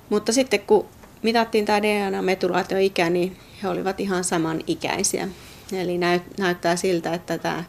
[0.09, 0.85] Mutta sitten kun
[1.23, 5.27] mitattiin tämä DNA-metulaatioikä, niin he olivat ihan samanikäisiä.
[5.73, 5.97] Eli
[6.37, 7.63] näyttää siltä, että tämä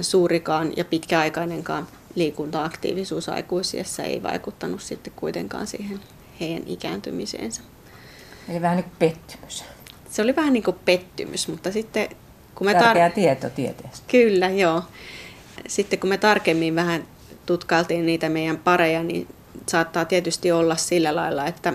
[0.00, 6.00] suurikaan ja pitkäaikainenkaan liikuntaaktiivisuus aikuisiessa ei vaikuttanut sitten kuitenkaan siihen
[6.40, 7.62] heidän ikääntymiseensä.
[8.48, 9.64] Eli vähän niin kuin pettymys.
[10.10, 12.08] Se oli vähän niin kuin pettymys, mutta sitten
[12.54, 14.06] kun me Tärkeä tar- tieto tieteestä.
[14.10, 14.82] Kyllä, joo.
[15.68, 17.06] Sitten kun me tarkemmin vähän
[17.46, 19.28] tutkailtiin niitä meidän pareja, niin
[19.68, 21.72] saattaa tietysti olla sillä lailla, että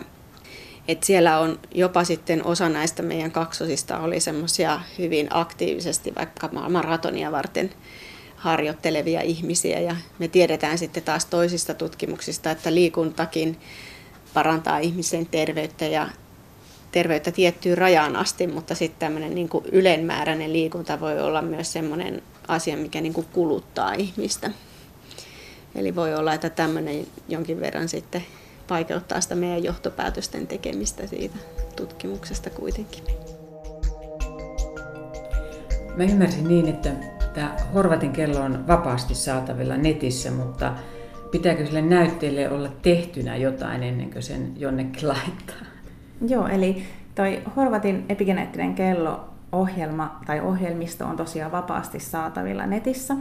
[0.88, 7.32] et siellä on jopa sitten osa näistä meidän kaksosista oli semmoisia hyvin aktiivisesti vaikka maratonia
[7.32, 7.70] varten
[8.36, 9.80] harjoittelevia ihmisiä.
[9.80, 13.58] Ja me tiedetään sitten taas toisista tutkimuksista, että liikuntakin
[14.34, 16.10] parantaa ihmisen terveyttä ja
[16.92, 22.24] terveyttä tiettyyn rajaan asti, mutta sitten tämmöinen niin kuin ylenmääräinen liikunta voi olla myös semmoinen
[22.48, 24.52] asia, mikä niin kuin kuluttaa ihmistä.
[25.76, 28.24] Eli voi olla, että tämmöinen jonkin verran sitten
[28.70, 31.38] vaikeuttaa sitä meidän johtopäätösten tekemistä siitä
[31.76, 33.04] tutkimuksesta kuitenkin.
[35.98, 36.90] Mä ymmärsin niin, että
[37.34, 40.74] tämä Horvatin kello on vapaasti saatavilla netissä, mutta
[41.32, 45.68] pitääkö sille näytteelle olla tehtynä jotain ennen kuin sen jonnekin laittaa?
[46.28, 46.84] Joo, eli
[47.16, 53.16] toi Horvatin epigeneettinen kello ohjelma tai ohjelmisto on tosiaan vapaasti saatavilla netissä.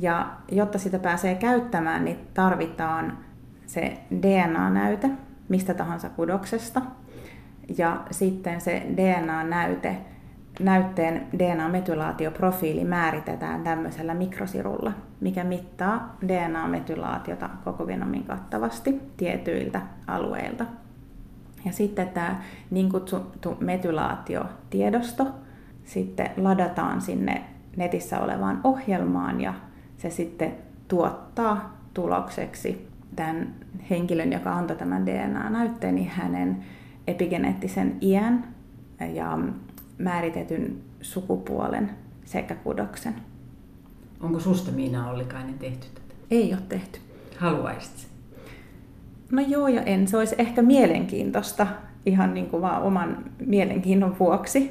[0.00, 3.18] Ja jotta sitä pääsee käyttämään, niin tarvitaan
[3.66, 5.10] se DNA-näyte
[5.48, 6.82] mistä tahansa kudoksesta.
[7.78, 9.96] Ja sitten se DNA-näyte
[10.60, 20.64] näytteen DNA-metylaatioprofiili määritetään tämmöisellä mikrosirulla, mikä mittaa DNA-metylaatiota koko genomin kattavasti tietyiltä alueilta.
[21.64, 25.26] Ja sitten tämä niin kutsuttu metylaatiotiedosto
[25.84, 27.44] sitten ladataan sinne
[27.76, 29.54] netissä olevaan ohjelmaan ja
[30.00, 30.52] se sitten
[30.88, 33.54] tuottaa tulokseksi tämän
[33.90, 36.64] henkilön, joka antoi tämän DNA-näytteen, niin hänen
[37.06, 38.54] epigeneettisen iän
[39.14, 39.38] ja
[39.98, 41.90] määritetyn sukupuolen
[42.24, 43.14] sekä kudoksen.
[44.20, 46.14] Onko susta Miina Ollikainen tehty tätä?
[46.30, 47.00] Ei ole tehty.
[47.38, 48.08] Haluaisit?
[49.30, 50.08] No joo ja en.
[50.08, 51.66] Se olisi ehkä mielenkiintoista
[52.06, 54.70] ihan niin kuin vaan oman mielenkiinnon vuoksi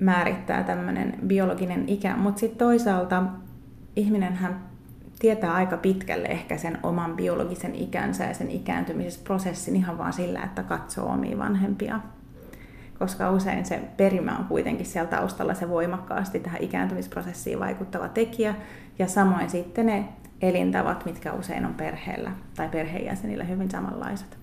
[0.00, 3.22] määrittää tämmöinen biologinen ikä, mutta sitten toisaalta
[3.96, 4.60] ihminenhän
[5.18, 10.62] tietää aika pitkälle ehkä sen oman biologisen ikänsä ja sen ikääntymisprosessin ihan vaan sillä, että
[10.62, 12.00] katsoo omia vanhempia.
[12.98, 18.54] Koska usein se perimä on kuitenkin siellä taustalla se voimakkaasti tähän ikääntymisprosessiin vaikuttava tekijä.
[18.98, 20.08] Ja samoin sitten ne
[20.42, 24.38] elintavat, mitkä usein on perheellä tai perheenjäsenillä hyvin samanlaiset.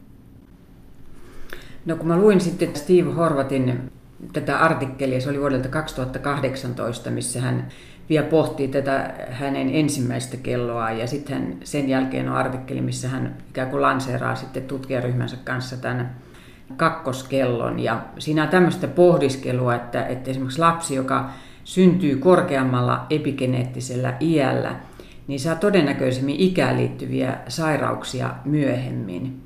[1.85, 3.91] No kun mä luin sitten Steve Horvatin
[4.33, 7.67] tätä artikkelia, se oli vuodelta 2018, missä hän
[8.09, 13.69] vielä pohtii tätä hänen ensimmäistä kelloa ja sitten sen jälkeen on artikkeli, missä hän ikään
[13.69, 16.15] kuin lanseeraa sitten tutkijaryhmänsä kanssa tämän
[16.77, 17.79] kakkoskellon.
[17.79, 21.29] Ja siinä on tämmöistä pohdiskelua, että, että esimerkiksi lapsi, joka
[21.63, 24.75] syntyy korkeammalla epigeneettisellä iällä,
[25.27, 29.41] niin saa todennäköisemmin ikään liittyviä sairauksia myöhemmin.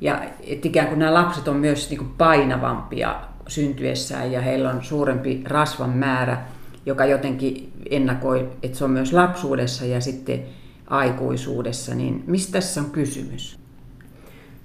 [0.00, 4.84] Ja että ikään kuin nämä lapset on myös niin kuin painavampia syntyessään ja heillä on
[4.84, 6.38] suurempi rasvan määrä,
[6.86, 10.42] joka jotenkin ennakoi, että se on myös lapsuudessa ja sitten
[10.86, 11.94] aikuisuudessa.
[11.94, 13.58] Niin mistä tässä on kysymys?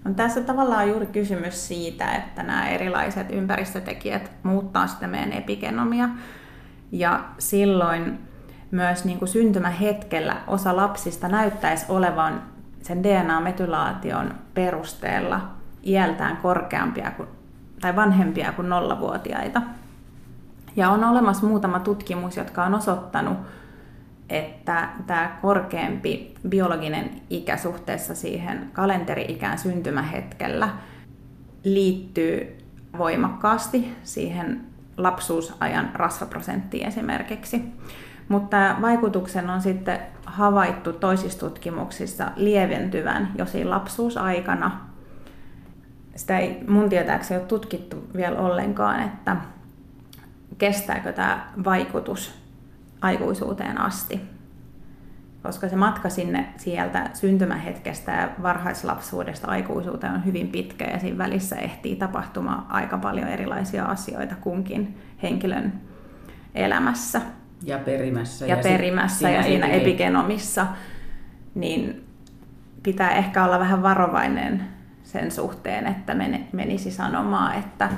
[0.05, 6.09] On tässä tavallaan juuri kysymys siitä, että nämä erilaiset ympäristötekijät muuttaa sitä meidän epigenomia.
[6.91, 8.19] Ja silloin
[8.71, 12.43] myös niin kuin syntymähetkellä osa lapsista näyttäisi olevan
[12.81, 15.41] sen DNA-metylaation perusteella
[15.83, 17.29] iältään korkeampia kuin,
[17.81, 19.61] tai vanhempia kuin nollavuotiaita.
[20.75, 23.37] Ja on olemassa muutama tutkimus, jotka on osoittanut,
[24.29, 30.69] että tämä korkeampi biologinen ikä suhteessa siihen kalenteriikään syntymähetkellä
[31.63, 32.57] liittyy
[32.97, 34.61] voimakkaasti siihen
[34.97, 37.63] lapsuusajan rasvaprosenttiin esimerkiksi.
[38.29, 44.81] Mutta vaikutuksen on sitten havaittu toisissa tutkimuksissa lieventyvän jo siinä lapsuusaikana.
[46.15, 49.37] Sitä ei mun tietääkseni ole tutkittu vielä ollenkaan, että
[50.61, 52.33] kestääkö tämä vaikutus
[53.01, 54.21] aikuisuuteen asti.
[55.43, 61.55] Koska se matka sinne sieltä syntymähetkestä ja varhaislapsuudesta aikuisuuteen on hyvin pitkä ja siinä välissä
[61.55, 65.73] ehtii tapahtumaan aika paljon erilaisia asioita kunkin henkilön
[66.55, 67.21] elämässä.
[67.63, 68.45] Ja perimässä.
[68.47, 70.67] Ja, ja perimässä ja siinä epigenomissa.
[71.55, 72.05] Niin
[72.83, 74.63] pitää ehkä olla vähän varovainen
[75.03, 76.15] sen suhteen, että
[76.51, 77.89] menisi sanomaan, että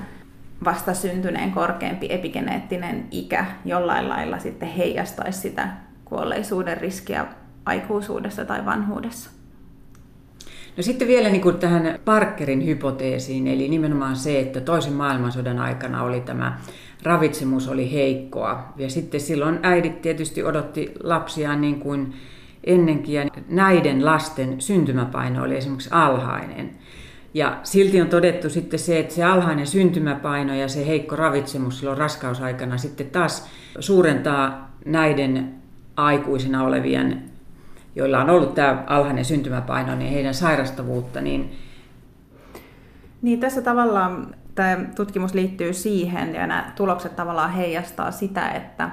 [0.65, 5.67] vastasyntyneen korkeampi epigeneettinen ikä jollain lailla sitten heijastaisi sitä
[6.05, 7.25] kuolleisuuden riskiä
[7.65, 9.29] aikuisuudessa tai vanhuudessa.
[10.77, 16.03] No sitten vielä niin kuin tähän Parkerin hypoteesiin, eli nimenomaan se, että toisen maailmansodan aikana
[16.03, 16.57] oli tämä
[17.03, 18.73] ravitsemus oli heikkoa.
[18.77, 22.13] Ja sitten silloin äidit tietysti odotti lapsiaan niin kuin
[22.63, 26.69] ennenkin, ja näiden lasten syntymäpaino oli esimerkiksi alhainen.
[27.33, 31.97] Ja silti on todettu sitten se, että se alhainen syntymäpaino ja se heikko ravitsemus silloin
[31.97, 35.53] raskausaikana sitten taas suurentaa näiden
[35.95, 37.23] aikuisina olevien,
[37.95, 41.21] joilla on ollut tämä alhainen syntymäpaino, niin heidän sairastavuutta.
[41.21, 41.51] Niin,
[43.21, 48.89] niin tässä tavallaan tämä tutkimus liittyy siihen ja nämä tulokset tavallaan heijastaa sitä, että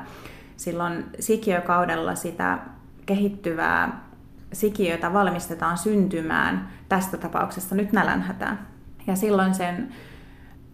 [0.57, 2.59] silloin sikiökaudella sitä
[3.07, 4.10] kehittyvää
[4.53, 8.59] sikiötä valmistetaan syntymään tästä tapauksessa nyt nälänhätään.
[9.07, 9.89] Ja silloin sen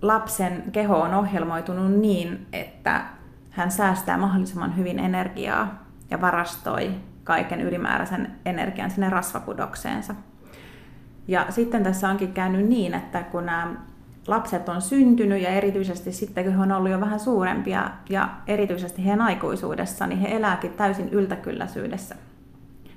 [0.02, 3.04] lapsen keho on ohjelmoitunut niin, että
[3.50, 6.90] hän säästää mahdollisimman hyvin energiaa ja varastoi
[7.24, 10.14] kaiken ylimääräisen energian sinne rasvakudokseensa.
[11.28, 13.74] Ja sitten tässä onkin käynyt niin, että kun nämä
[14.26, 19.04] lapset on syntynyt ja erityisesti sitten kun he on ollut jo vähän suurempia ja erityisesti
[19.04, 22.14] heidän aikuisuudessa, niin he elääkin täysin yltäkylläisyydessä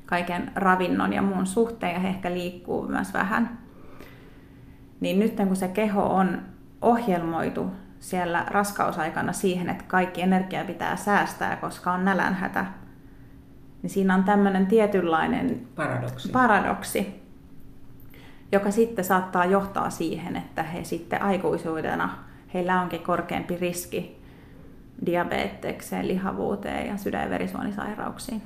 [0.09, 3.57] kaiken ravinnon ja muun suhteen ja he ehkä liikkuu myös vähän.
[4.99, 6.41] Niin nyt kun se keho on
[6.81, 12.65] ohjelmoitu siellä raskausaikana siihen, että kaikki energia pitää säästää, koska on nälänhätä,
[13.81, 16.29] niin siinä on tämmöinen tietynlainen paradoksi.
[16.29, 17.23] paradoksi,
[18.51, 22.09] joka sitten saattaa johtaa siihen, että he sitten aikuisuudena,
[22.53, 24.21] heillä onkin korkeampi riski
[25.05, 28.41] diabetekseen, lihavuuteen ja sydän- ja verisuonisairauksiin.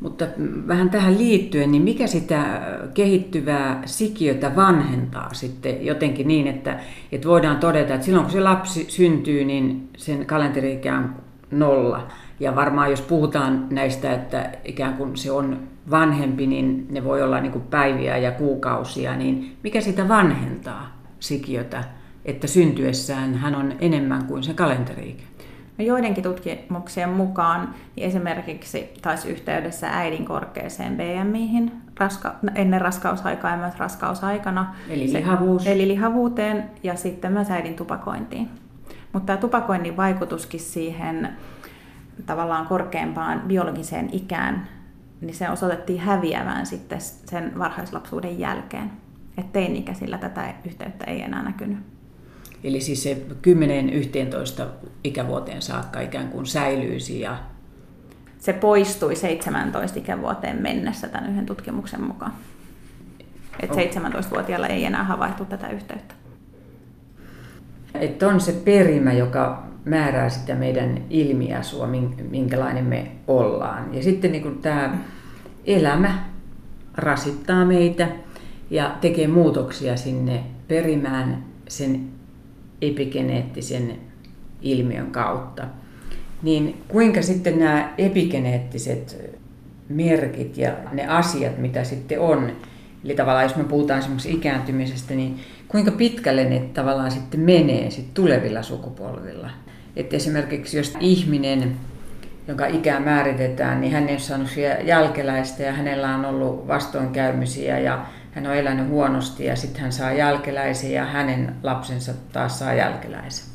[0.00, 0.24] Mutta
[0.68, 2.60] vähän tähän liittyen, niin mikä sitä
[2.94, 6.80] kehittyvää sikiötä vanhentaa sitten jotenkin niin, että,
[7.12, 11.14] että voidaan todeta, että silloin kun se lapsi syntyy, niin sen kalenteri on
[11.50, 12.08] nolla.
[12.40, 17.40] Ja varmaan jos puhutaan näistä, että ikään kuin se on vanhempi, niin ne voi olla
[17.40, 21.84] niin kuin päiviä ja kuukausia, niin mikä sitä vanhentaa sikiötä,
[22.24, 25.22] että syntyessään hän on enemmän kuin se kalenteriikä?
[25.78, 33.56] No joidenkin tutkimuksien mukaan niin esimerkiksi taisi yhteydessä äidin korkeaseen BMIhin raska, ennen raskausaikaa ja
[33.56, 34.74] myös raskausaikana.
[34.88, 35.66] Eli lihavuus.
[35.66, 38.50] Eli lihavuuteen ja sitten myös äidin tupakointiin.
[39.12, 41.28] Mutta tämä tupakoinnin vaikutuskin siihen
[42.26, 44.68] tavallaan korkeampaan biologiseen ikään,
[45.20, 48.90] niin se osoitettiin häviävään sitten sen varhaislapsuuden jälkeen.
[49.38, 51.93] Että teini-ikäisillä tätä yhteyttä ei enää näkynyt.
[52.64, 53.26] Eli siis se
[54.62, 54.62] 10-11
[55.04, 57.38] ikävuoteen saakka ikään kuin säilyisi ja
[58.38, 62.32] se poistui 17 ikävuoteen mennessä tämän yhden tutkimuksen mukaan.
[63.60, 66.14] Että 17-vuotiailla ei enää havaittu tätä yhteyttä.
[67.94, 71.88] Että on se perimä, joka määrää sitä meidän ilmiasua,
[72.30, 73.94] minkälainen me ollaan.
[73.94, 74.98] Ja sitten niin kuin tämä
[75.64, 76.24] elämä
[76.94, 78.08] rasittaa meitä
[78.70, 82.13] ja tekee muutoksia sinne perimään sen
[82.88, 83.98] epigeneettisen
[84.62, 85.66] ilmiön kautta.
[86.42, 89.34] Niin kuinka sitten nämä epigeneettiset
[89.88, 92.52] merkit ja ne asiat, mitä sitten on,
[93.04, 98.14] eli tavallaan jos me puhutaan esimerkiksi ikääntymisestä, niin kuinka pitkälle ne tavallaan sitten menee sitten
[98.14, 99.50] tulevilla sukupolvilla?
[99.96, 101.76] Että esimerkiksi jos ihminen,
[102.48, 104.48] jonka ikää määritetään, niin hän ei ole saanut
[104.84, 110.12] jälkeläistä ja hänellä on ollut vastoinkäymisiä ja hän on elänyt huonosti ja sitten hän saa
[110.12, 113.54] jälkeläisiä ja hänen lapsensa taas saa jälkeläisen.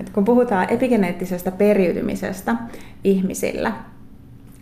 [0.00, 2.56] Et kun puhutaan epigeneettisestä periytymisestä
[3.04, 3.72] ihmisillä,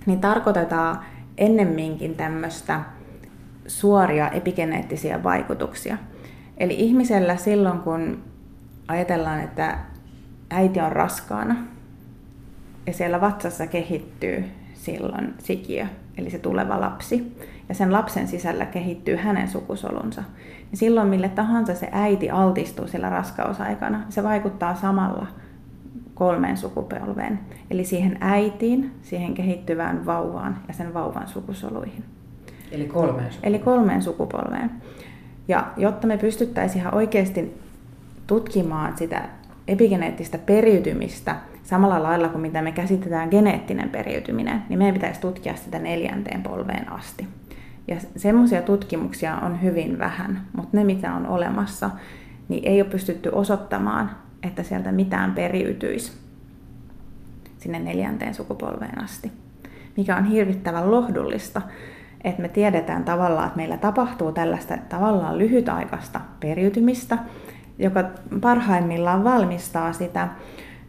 [0.06, 0.98] niin tarkoitetaan
[1.38, 2.80] ennemminkin tämmöistä
[3.66, 5.96] suoria epigeneettisiä vaikutuksia.
[6.58, 8.24] Eli ihmisellä silloin, kun
[8.88, 9.78] ajatellaan, että
[10.50, 11.56] äiti on raskaana
[12.86, 15.86] ja siellä vatsassa kehittyy silloin sikiö,
[16.18, 17.36] eli se tuleva lapsi,
[17.70, 20.22] ja sen lapsen sisällä kehittyy hänen sukusolunsa,
[20.70, 25.26] niin silloin mille tahansa se äiti altistuu sillä raskausaikana, se vaikuttaa samalla
[26.14, 27.40] kolmeen sukupolveen.
[27.70, 32.04] Eli siihen äitiin, siihen kehittyvään vauvaan ja sen vauvan sukusoluihin.
[32.72, 33.54] Eli kolmeen sukupolveen.
[33.54, 34.70] Eli kolmeen sukupolveen.
[35.48, 37.60] Ja jotta me pystyttäisiin ihan oikeasti
[38.26, 39.28] tutkimaan sitä
[39.68, 45.78] epigeneettistä periytymistä samalla lailla kuin mitä me käsitetään geneettinen periytyminen, niin meidän pitäisi tutkia sitä
[45.78, 47.28] neljänteen polveen asti.
[47.90, 51.90] Ja semmoisia tutkimuksia on hyvin vähän, mutta ne mitä on olemassa,
[52.48, 54.10] niin ei ole pystytty osoittamaan,
[54.42, 56.12] että sieltä mitään periytyisi
[57.58, 59.32] sinne neljänteen sukupolveen asti.
[59.96, 61.62] Mikä on hirvittävän lohdullista,
[62.24, 67.18] että me tiedetään tavallaan, että meillä tapahtuu tällaista tavallaan lyhytaikaista periytymistä,
[67.78, 68.04] joka
[68.40, 70.28] parhaimmillaan valmistaa sitä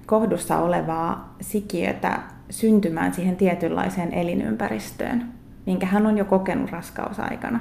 [0.06, 7.60] kohdussa olevaa sikiötä syntymään siihen tietynlaiseen elinympäristöön minkä hän on jo kokenut raskausaikana.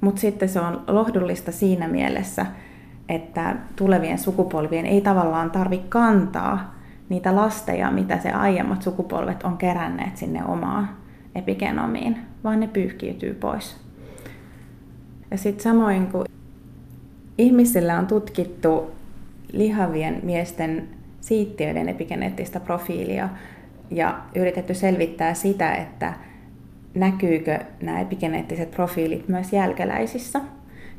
[0.00, 2.46] Mutta sitten se on lohdullista siinä mielessä,
[3.08, 6.74] että tulevien sukupolvien ei tavallaan tarvi kantaa
[7.08, 10.88] niitä lasteja, mitä se aiemmat sukupolvet on keränneet sinne omaan
[11.34, 13.76] epigenomiin, vaan ne pyyhkiytyy pois.
[15.30, 16.26] Ja sitten samoin kuin
[17.38, 18.90] ihmisillä on tutkittu
[19.52, 20.88] lihavien miesten
[21.20, 23.28] siittiöiden epigeneettistä profiilia
[23.96, 26.12] ja yritetty selvittää sitä, että
[26.94, 30.40] näkyykö nämä epigeneettiset profiilit myös jälkeläisissä.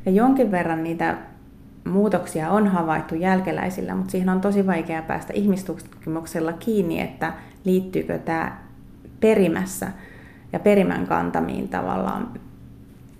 [0.06, 1.16] Ja jonkin verran niitä
[1.84, 7.32] muutoksia on havaittu jälkeläisillä, mutta siihen on tosi vaikea päästä ihmistutkimuksella kiinni, että
[7.64, 8.58] liittyykö tämä
[9.20, 9.92] perimässä
[10.52, 12.28] ja perimän kantamiin tavallaan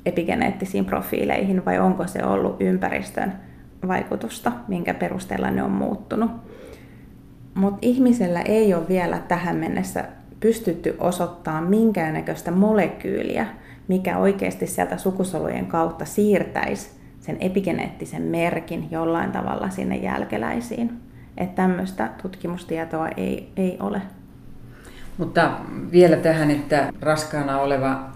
[0.06, 3.32] epigeneettisiin profiileihin vai onko se ollut ympäristön
[3.88, 6.30] vaikutusta, minkä perusteella ne on muuttunut.
[7.54, 10.04] Mutta ihmisellä ei ole vielä tähän mennessä
[10.40, 13.46] pystytty osoittamaan minkäännäköistä molekyyliä,
[13.88, 16.90] mikä oikeasti sieltä sukusolujen kautta siirtäisi
[17.20, 21.00] sen epigeneettisen merkin jollain tavalla sinne jälkeläisiin.
[21.36, 24.02] Että tämmöistä tutkimustietoa ei, ei ole.
[25.18, 25.58] Mutta
[25.92, 28.10] vielä tähän, että raskaana oleva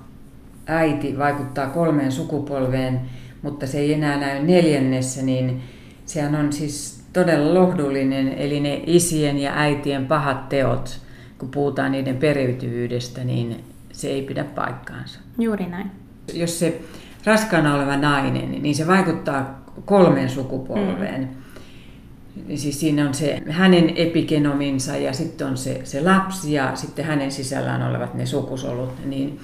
[0.66, 3.00] äiti vaikuttaa kolmeen sukupolveen,
[3.42, 5.62] mutta se ei enää näy neljännessä, niin
[6.06, 11.00] sehän on siis todella lohdullinen, eli ne isien ja äitien pahat teot,
[11.38, 15.20] kun puhutaan niiden periytyvyydestä, niin se ei pidä paikkaansa.
[15.38, 15.90] Juuri näin.
[16.34, 16.80] Jos se
[17.24, 21.20] raskaana oleva nainen, niin se vaikuttaa kolmeen sukupolveen.
[21.20, 22.56] Mm.
[22.56, 27.32] Siis siinä on se hänen epigenominsa ja sitten on se, se lapsi ja sitten hänen
[27.32, 29.06] sisällään olevat ne sukusolut.
[29.06, 29.40] Niin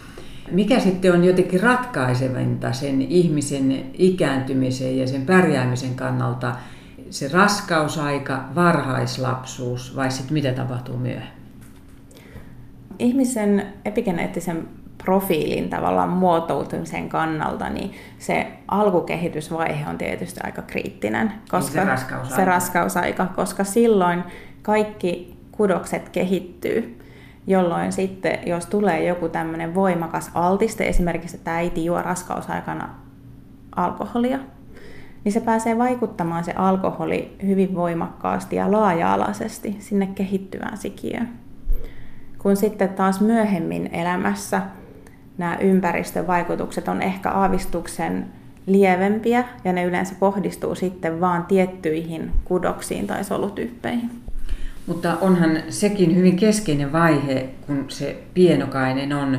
[0.50, 6.56] mikä sitten on jotenkin ratkaisevinta sen ihmisen ikääntymisen ja sen pärjäämisen kannalta,
[7.14, 11.44] se raskausaika, varhaislapsuus vai sitten mitä tapahtuu myöhemmin?
[12.98, 14.68] Ihmisen epigeneettisen
[15.04, 22.36] profiilin tavallaan muotoutumisen kannalta, niin se alkukehitysvaihe on tietysti aika kriittinen, koska se raskausaika.
[22.36, 24.24] se raskausaika, koska silloin
[24.62, 26.98] kaikki kudokset kehittyy,
[27.46, 32.94] jolloin sitten, jos tulee joku tämmöinen voimakas altiste, esimerkiksi että äiti juo raskausaikana
[33.76, 34.38] alkoholia,
[35.24, 41.28] niin se pääsee vaikuttamaan se alkoholi hyvin voimakkaasti ja laaja-alaisesti sinne kehittyvään sikiöön.
[42.38, 44.62] Kun sitten taas myöhemmin elämässä
[45.38, 48.26] nämä ympäristövaikutukset on ehkä aavistuksen
[48.66, 54.10] lievempiä ja ne yleensä kohdistuu sitten vaan tiettyihin kudoksiin tai solutyyppeihin.
[54.86, 59.38] Mutta onhan sekin hyvin keskeinen vaihe, kun se pienokainen on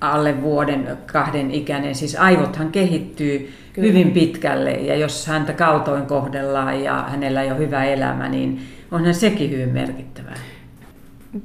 [0.00, 1.94] alle vuoden kahden ikäinen.
[1.94, 3.92] Siis aivothan kehittyy Kyllä.
[3.92, 8.60] hyvin pitkälle ja jos häntä kaltoin kohdellaan ja hänellä ei ole hyvä elämä, niin
[8.90, 10.34] onhan sekin hyvin merkittävää.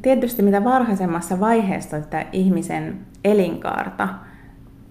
[0.01, 4.07] Tietysti mitä varhaisemmassa vaiheessa että ihmisen elinkaarta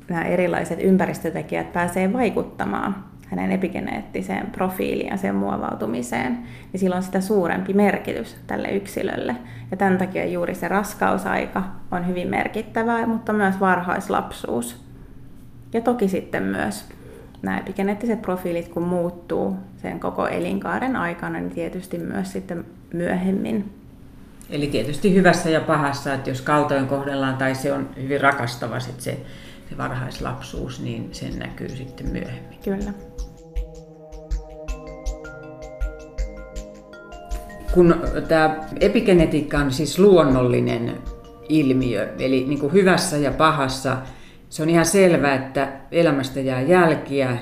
[0.08, 6.38] nämä erilaiset ympäristötekijät pääsee vaikuttamaan hänen epigeneettiseen profiiliin ja sen muovautumiseen,
[6.72, 9.36] niin silloin sitä suurempi merkitys tälle yksilölle.
[9.70, 14.84] Ja tämän takia juuri se raskausaika on hyvin merkittävää, mutta myös varhaislapsuus.
[15.72, 16.88] Ja toki sitten myös
[17.44, 23.64] nämä epigeneettiset profiilit, kun muuttuu sen koko elinkaaren aikana, niin tietysti myös sitten myöhemmin
[24.50, 29.00] Eli tietysti hyvässä ja pahassa, että jos kaltoin kohdellaan tai se on hyvin rakastava sit
[29.00, 29.18] se,
[29.70, 32.58] se varhaislapsuus, niin sen näkyy sitten myöhemmin.
[32.64, 32.92] Kyllä.
[37.74, 37.96] Kun
[38.28, 40.98] tämä epigenetiikka on siis luonnollinen
[41.48, 43.96] ilmiö, eli niin kuin hyvässä ja pahassa,
[44.54, 47.38] se on ihan selvää, että elämästä jää jälkiä,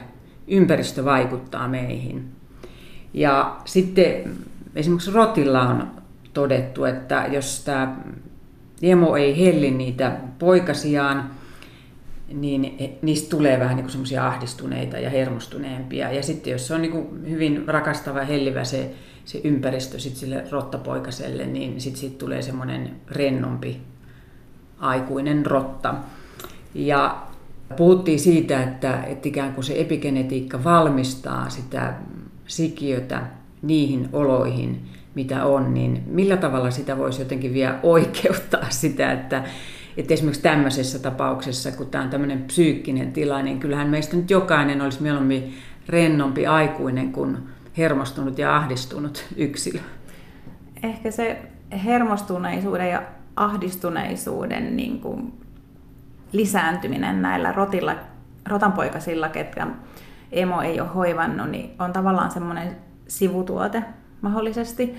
[0.48, 2.28] ympäristö vaikuttaa meihin.
[3.14, 4.36] Ja sitten
[4.74, 5.90] esimerkiksi rotilla on
[6.32, 7.96] todettu, että jos tämä
[8.82, 11.30] emo ei helli niitä poikasiaan,
[12.28, 16.12] niin niistä tulee vähän niin semmoisia ahdistuneita ja hermostuneempia.
[16.12, 18.90] Ja sitten jos se on niin kuin hyvin rakastava ja hellivä se,
[19.24, 23.80] se ympäristö sit sille rottapoikaselle, niin sitten siitä tulee semmoinen rennompi
[24.78, 25.94] aikuinen rotta.
[26.75, 27.23] Ja
[27.77, 31.95] puhuttiin siitä, että, että ikään kuin se epigenetiikka valmistaa sitä
[32.47, 33.23] sikiötä
[33.62, 34.81] niihin oloihin,
[35.14, 39.45] mitä on, niin millä tavalla sitä voisi jotenkin vielä oikeuttaa sitä, että,
[39.97, 44.81] että esimerkiksi tämmöisessä tapauksessa, kun tämä on tämmöinen psyykkinen tila, niin kyllähän meistä nyt jokainen
[44.81, 45.55] olisi mieluummin
[45.89, 47.39] rennompi aikuinen kuin
[47.79, 49.81] hermostunut ja ahdistunut yksilö.
[50.83, 51.43] Ehkä se
[51.85, 53.03] hermostuneisuuden ja
[53.37, 55.33] ahdistuneisuuden niin kuin
[56.33, 57.97] lisääntyminen näillä rotilla,
[58.49, 59.66] rotanpoikasilla, ketkä
[60.33, 62.76] emo ei ole hoivannut, niin on tavallaan semmoinen
[63.09, 63.83] sivutuote
[64.20, 64.97] mahdollisesti,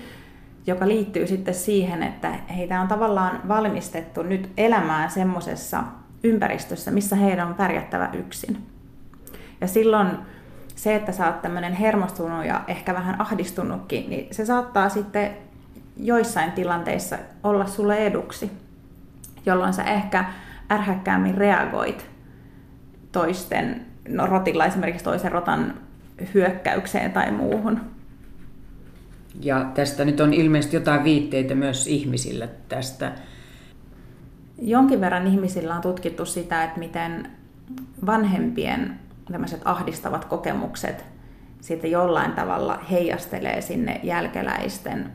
[0.66, 5.82] joka liittyy sitten siihen, että heitä on tavallaan valmistettu nyt elämään semmoisessa
[6.24, 8.66] ympäristössä, missä heidän on pärjättävä yksin.
[9.60, 10.08] Ja silloin
[10.74, 15.30] se, että sä oot tämmöinen hermostunut ja ehkä vähän ahdistunutkin, niin se saattaa sitten
[15.96, 18.50] joissain tilanteissa olla sulle eduksi,
[19.46, 20.24] jolloin sä ehkä
[20.70, 22.06] ärhäkkäämmin reagoit
[23.12, 25.74] toisten, no rotilla esimerkiksi toisen rotan
[26.34, 27.80] hyökkäykseen tai muuhun.
[29.40, 33.12] Ja tästä nyt on ilmeisesti jotain viitteitä myös ihmisillä tästä.
[34.62, 37.30] Jonkin verran ihmisillä on tutkittu sitä, että miten
[38.06, 38.98] vanhempien
[39.32, 41.04] tämmöiset ahdistavat kokemukset
[41.60, 45.12] sitten jollain tavalla heijastelee sinne jälkeläisten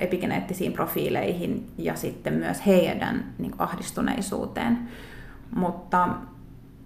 [0.00, 4.78] epigeneettisiin profiileihin ja sitten myös heidän niin ahdistuneisuuteen.
[5.56, 6.08] Mutta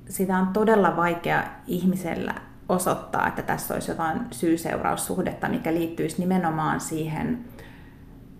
[0.08, 2.34] sitä on todella vaikea ihmisellä
[2.68, 7.44] osoittaa, että tässä olisi jotain syy-seuraussuhdetta, mikä liittyisi nimenomaan siihen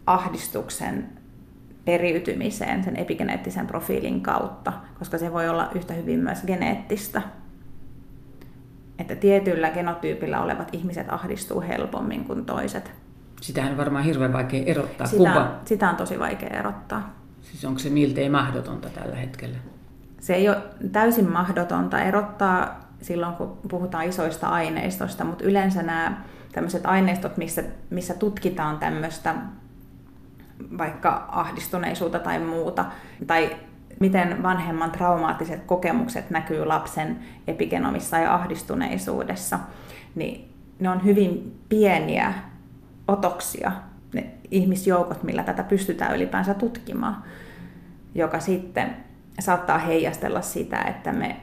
[0.07, 1.09] ahdistuksen
[1.85, 7.23] periytymiseen sen epigeneettisen profiilin kautta, koska se voi olla yhtä hyvin myös geneettistä.
[8.99, 13.02] Että tietyllä genotyypillä olevat ihmiset ahdistuu helpommin kuin toiset.
[13.43, 15.07] Sitähän on varmaan hirveän vaikea erottaa.
[15.07, 15.55] Sitä, Kuva.
[15.65, 17.15] sitä on tosi vaikea erottaa.
[17.43, 19.59] Siis onko se miltei mahdotonta tällä hetkellä?
[20.21, 20.63] Se ei ole
[20.93, 26.23] täysin mahdotonta erottaa silloin, kun puhutaan isoista aineistosta, mutta yleensä nämä
[26.53, 29.35] tämmöiset aineistot, missä, missä tutkitaan tämmöistä
[30.79, 32.85] vaikka ahdistuneisuutta tai muuta,
[33.27, 33.57] tai
[34.01, 39.59] miten vanhemman traumaattiset kokemukset näkyy lapsen epigenomissa ja ahdistuneisuudessa,
[40.15, 42.35] niin ne on hyvin pieniä
[43.09, 43.73] otoksia,
[44.15, 47.25] ne ihmisjoukot, millä tätä pystytään ylipäänsä tutkimaan,
[48.15, 48.97] joka sitten
[49.41, 51.37] saattaa heijastella sitä, että me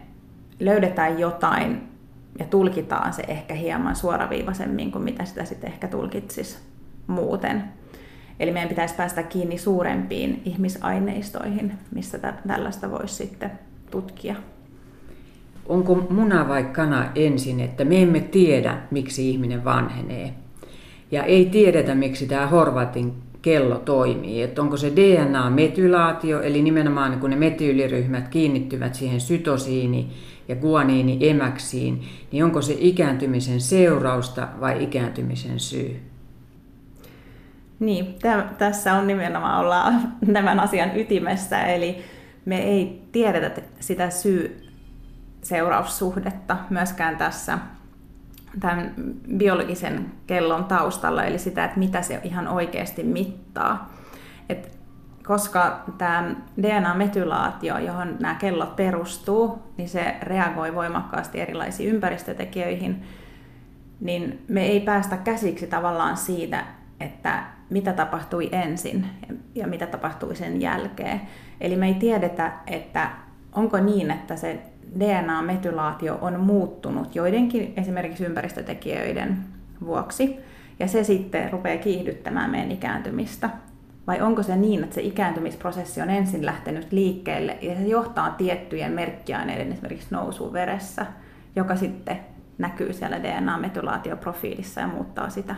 [0.59, 1.89] löydetään jotain
[2.39, 6.57] ja tulkitaan se ehkä hieman suoraviivaisemmin kuin mitä sitä sitten ehkä tulkitsisi
[7.07, 7.63] muuten.
[8.39, 13.51] Eli meidän pitäisi päästä kiinni suurempiin ihmisaineistoihin, missä tällaista voisi sitten
[13.91, 14.35] tutkia.
[15.65, 20.33] Onko muna vai kana ensin, että me emme tiedä, miksi ihminen vanhenee.
[21.11, 24.41] Ja ei tiedetä, miksi tämä Horvatin kello toimii.
[24.41, 30.11] Että onko se DNA-metylaatio, eli nimenomaan kun ne metyyliryhmät kiinnittyvät siihen sytosiini
[30.47, 35.99] ja guaniini-emäksiin, niin onko se ikääntymisen seurausta vai ikääntymisen syy?
[37.79, 38.15] Niin,
[38.57, 41.97] tässä on nimenomaan ollaan tämän asian ytimessä, eli
[42.45, 47.57] me ei tiedetä sitä syy-seuraussuhdetta myöskään tässä
[48.59, 48.93] tämän
[49.37, 53.93] biologisen kellon taustalla, eli sitä, että mitä se ihan oikeasti mittaa.
[54.49, 54.79] Et
[55.29, 63.03] koska tämä DNA-metylaatio, johon nämä kellot perustuu, niin se reagoi voimakkaasti erilaisiin ympäristötekijöihin,
[63.99, 66.65] niin me ei päästä käsiksi tavallaan siitä,
[66.99, 69.05] että mitä tapahtui ensin
[69.55, 71.21] ja mitä tapahtui sen jälkeen.
[71.61, 73.09] Eli me ei tiedetä, että
[73.53, 74.59] onko niin, että se
[74.99, 79.37] DNA-metylaatio on muuttunut joidenkin esimerkiksi ympäristötekijöiden
[79.85, 80.39] vuoksi,
[80.79, 83.49] ja se sitten rupeaa kiihdyttämään meidän ikääntymistä.
[84.07, 88.91] Vai onko se niin, että se ikääntymisprosessi on ensin lähtenyt liikkeelle ja se johtaa tiettyjen
[88.91, 91.05] merkkiaineiden esimerkiksi nousuun veressä,
[91.55, 92.19] joka sitten
[92.57, 95.55] näkyy siellä DNA-metylaatioprofiilissa ja muuttaa sitä.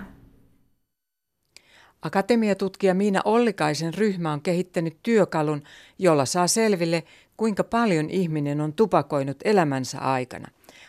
[2.02, 5.64] Akatemiatutkija Miina Ollikaisen ryhmä on kehittänyt työkalun,
[6.00, 7.04] jolla saa selville,
[7.42, 10.48] kuinka paljon ihminen on tupakoinut elämänsä aikana.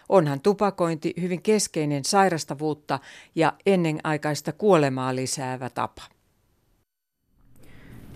[0.09, 2.99] Onhan tupakointi hyvin keskeinen sairastavuutta
[3.35, 6.03] ja ennenaikaista kuolemaa lisäävä tapa.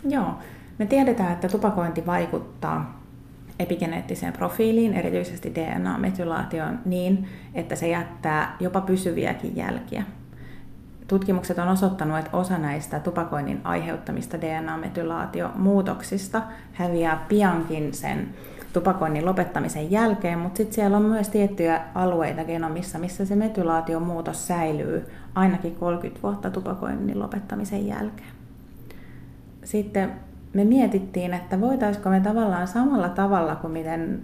[0.08, 0.34] Joo,
[0.78, 3.02] me tiedetään, että tupakointi vaikuttaa
[3.58, 10.02] epigeneettiseen profiiliin, erityisesti DNA-metylaatioon, niin, että se jättää jopa pysyviäkin jälkiä.
[11.08, 16.42] Tutkimukset on osoittanut, että osa näistä tupakoinnin aiheuttamista DNA-metylaatiomuutoksista
[16.72, 18.28] häviää piankin sen
[18.72, 25.06] tupakoinnin lopettamisen jälkeen, mutta sitten siellä on myös tiettyjä alueita genomissa, missä se metylaatiomuutos säilyy
[25.34, 28.30] ainakin 30 vuotta tupakoinnin lopettamisen jälkeen.
[29.64, 30.12] Sitten
[30.52, 34.20] me mietittiin, että voitaisiko me tavallaan samalla tavalla kuin miten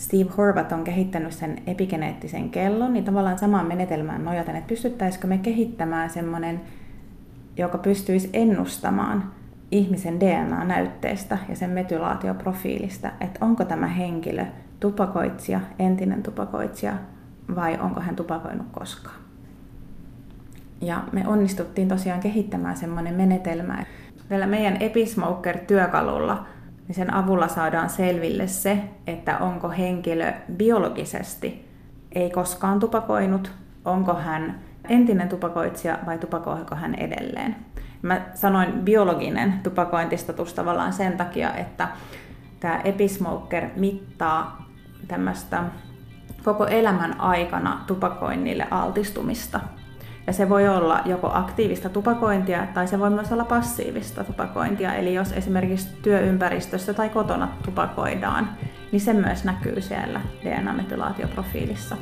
[0.00, 5.38] Steve Horvat on kehittänyt sen epigeneettisen kellon, niin tavallaan samaan menetelmään nojaten, että pystyttäisikö me
[5.38, 6.60] kehittämään semmoinen,
[7.56, 9.32] joka pystyisi ennustamaan
[9.70, 14.44] ihmisen DNA-näytteestä ja sen metylaatioprofiilista, että onko tämä henkilö
[14.80, 16.92] tupakoitsija, entinen tupakoitsija
[17.54, 19.20] vai onko hän tupakoinut koskaan.
[20.80, 23.84] Ja me onnistuttiin tosiaan kehittämään semmoinen menetelmä.
[24.28, 26.46] Tällä meidän Epismoker-työkalulla
[26.90, 31.68] niin sen avulla saadaan selville se, että onko henkilö biologisesti
[32.12, 33.52] ei koskaan tupakoinut,
[33.84, 37.56] onko hän entinen tupakoitsija vai tupakoiko hän edelleen.
[38.02, 41.88] Mä sanoin biologinen tupakointistatus tavallaan sen takia, että
[42.60, 44.66] tämä Epismoker mittaa
[45.08, 45.64] tämmöistä
[46.44, 49.60] koko elämän aikana tupakoinnille altistumista.
[50.30, 54.94] Ja se voi olla joko aktiivista tupakointia tai se voi myös olla passiivista tupakointia.
[54.94, 58.48] Eli jos esimerkiksi työympäristössä tai kotona tupakoidaan,
[58.92, 61.96] niin se myös näkyy siellä DNA-metylaatioprofiilissa.